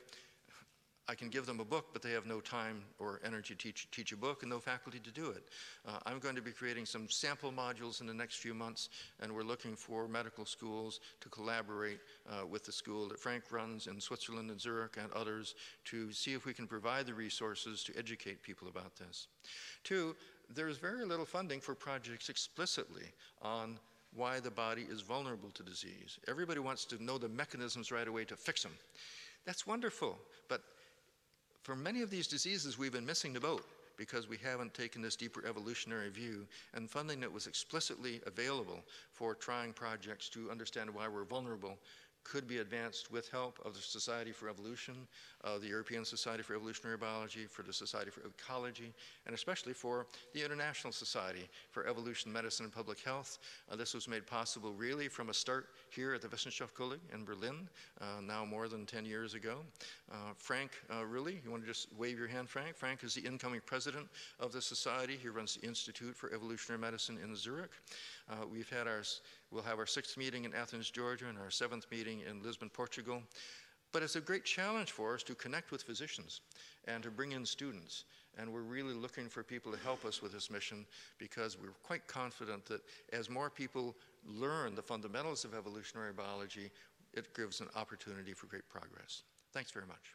I 1.10 1.16
can 1.16 1.30
give 1.30 1.48
them 1.48 1.60
a 1.60 1.66
book, 1.66 1.88
but 1.92 2.04
they 2.04 2.12
have 2.12 2.28
no 2.28 2.40
time 2.40 2.84
or 3.00 3.20
energy 3.26 3.56
to 3.56 3.58
teach, 3.60 3.90
teach 3.90 4.12
a 4.12 4.16
book 4.16 4.44
and 4.44 4.52
no 4.52 4.60
faculty 4.60 5.00
to 5.00 5.10
do 5.10 5.32
it. 5.32 5.44
Uh, 5.88 5.98
I'm 6.06 6.20
going 6.20 6.36
to 6.36 6.42
be 6.42 6.52
creating 6.52 6.86
some 6.86 7.10
sample 7.10 7.52
modules 7.52 8.00
in 8.00 8.06
the 8.06 8.14
next 8.14 8.36
few 8.36 8.54
months, 8.54 8.90
and 9.20 9.34
we're 9.34 9.42
looking 9.42 9.76
for 9.76 10.08
medical 10.08 10.46
schools 10.46 11.00
to 11.22 11.30
collaborate 11.30 12.00
uh, 12.30 12.46
with 12.46 12.64
the 12.64 12.72
school 12.72 13.08
that 13.08 13.18
Frank 13.18 13.46
runs 13.50 13.88
in 13.88 14.00
Switzerland 14.00 14.52
and 14.52 14.62
Zurich 14.62 14.98
and 15.02 15.12
others 15.14 15.56
to 15.86 16.12
see 16.12 16.34
if 16.34 16.46
we 16.46 16.54
can 16.54 16.68
provide 16.68 17.08
the 17.08 17.14
resources 17.16 17.84
to 17.86 17.98
educate 17.98 18.44
people 18.44 18.68
about 18.68 18.96
this. 18.96 19.30
Two, 19.84 20.16
there's 20.54 20.78
very 20.78 21.06
little 21.06 21.26
funding 21.26 21.60
for 21.60 21.74
projects 21.74 22.30
explicitly 22.30 23.08
on 23.42 23.80
why 24.14 24.40
the 24.40 24.52
body 24.52 24.86
is 24.88 25.02
vulnerable 25.02 25.50
to 25.56 25.64
disease. 25.64 26.20
Everybody 26.28 26.60
wants 26.60 26.86
to 26.86 27.04
know 27.04 27.18
the 27.18 27.30
mechanisms 27.30 27.92
right 27.92 28.08
away 28.08 28.26
to 28.26 28.36
fix 28.36 28.62
them. 28.62 28.74
That's 29.46 29.66
wonderful, 29.66 30.16
but 30.48 30.62
for 31.70 31.76
many 31.76 32.02
of 32.02 32.10
these 32.10 32.26
diseases, 32.26 32.80
we've 32.80 32.94
been 32.94 33.06
missing 33.06 33.32
the 33.32 33.40
boat 33.40 33.64
because 33.96 34.28
we 34.28 34.38
haven't 34.38 34.74
taken 34.74 35.04
this 35.04 35.16
deeper 35.16 35.46
evolutionary 35.46 36.10
view 36.10 36.48
and 36.74 36.90
funding 36.90 37.20
that 37.20 37.32
was 37.32 37.46
explicitly 37.46 38.20
available 38.26 38.80
for 39.12 39.36
trying 39.36 39.72
projects 39.72 40.30
to 40.30 40.50
understand 40.50 40.90
why 40.90 41.08
we're 41.08 41.26
vulnerable 41.26 41.78
could 42.30 42.48
be 42.48 42.60
advanced 42.60 43.12
with 43.12 43.28
help 43.30 43.60
of 43.66 43.74
the 43.74 43.80
Society 43.80 44.32
for 44.32 44.50
Evolution, 44.50 44.94
uh, 45.44 45.58
the 45.58 45.68
European 45.68 46.06
Society 46.06 46.44
for 46.44 46.56
Evolutionary 46.56 46.98
Biology, 46.98 47.46
for 47.46 47.64
the 47.64 47.74
Society 47.74 48.12
for 48.12 48.22
Ecology, 48.22 48.94
and 49.26 49.34
especially 49.34 49.74
for 49.74 50.06
the 50.34 50.44
International 50.46 50.94
Society 50.94 51.50
for 51.72 51.88
Evolution 51.88 52.32
Medicine 52.32 52.66
and 52.66 52.74
Public 52.74 53.00
Health. 53.00 53.40
Uh, 53.72 53.76
this 53.76 53.96
was 53.96 54.08
made 54.08 54.28
possible 54.28 54.74
really 54.74 55.08
from 55.08 55.30
a 55.30 55.34
start 55.34 55.70
here 55.90 56.14
at 56.14 56.22
the 56.22 56.28
Wissenschaftskolleg 56.28 57.00
in 57.14 57.26
Berlin, 57.26 57.68
uh, 58.00 58.22
now 58.22 58.46
more 58.46 58.68
than 58.68 58.86
10 58.86 59.06
years 59.06 59.34
ago. 59.34 59.58
Uh, 60.12 60.16
Frank 60.38 60.72
uh, 60.94 61.06
really, 61.06 61.42
you 61.44 61.50
want 61.50 61.64
to 61.64 61.68
just 61.68 61.88
wave 61.98 62.20
your 62.20 62.28
hand, 62.28 62.48
Frank? 62.48 62.76
Frank 62.76 63.04
is 63.04 63.16
the 63.16 63.22
incoming 63.22 63.62
president 63.66 64.08
of 64.40 64.52
the 64.52 64.62
society. 64.62 65.18
He 65.20 65.30
runs 65.30 65.56
the 65.56 65.68
Institute 65.68 66.16
for 66.16 66.32
Evolutionary 66.32 66.80
Medicine 66.80 67.18
in 67.24 67.36
Zurich. 67.36 67.72
Uh, 68.30 68.46
we've 68.52 68.70
had 68.70 68.88
our, 68.88 69.02
we'll 69.52 69.64
have 69.64 69.80
our 69.80 69.86
sixth 69.86 70.18
meeting 70.18 70.46
in 70.46 70.54
Athens, 70.54 70.90
Georgia, 70.90 71.28
and 71.28 71.38
our 71.38 71.50
seventh 71.50 71.86
meeting 71.92 72.22
in 72.30 72.44
Lisbon, 72.44 72.70
Portugal. 72.70 73.24
But 73.92 74.04
it's 74.04 74.16
a 74.16 74.22
great 74.22 74.46
challenge 74.46 74.92
for 74.92 75.16
us 75.16 75.24
to 75.24 75.34
connect 75.34 75.72
with 75.72 75.82
physicians 75.82 76.42
and 76.88 77.02
to 77.02 77.10
bring 77.10 77.32
in 77.32 77.44
students. 77.46 78.04
And 78.38 78.54
we're 78.54 78.62
really 78.62 78.94
looking 78.94 79.28
for 79.28 79.42
people 79.42 79.72
to 79.72 79.80
help 79.80 80.06
us 80.06 80.22
with 80.22 80.32
this 80.32 80.52
mission 80.52 80.86
because 81.18 81.58
we're 81.60 81.74
quite 81.84 82.06
confident 82.06 82.66
that 82.68 82.82
as 83.12 83.30
more 83.30 83.50
people 83.50 83.96
learn 84.24 84.76
the 84.76 84.82
fundamentals 84.82 85.44
of 85.44 85.56
evolutionary 85.56 86.14
biology, 86.14 86.70
it 87.14 87.34
gives 87.36 87.62
an 87.62 87.68
opportunity 87.76 88.34
for 88.34 88.46
great 88.46 88.70
progress. 88.70 89.24
Thanks 89.54 89.72
very 89.72 89.88
much. 89.88 90.14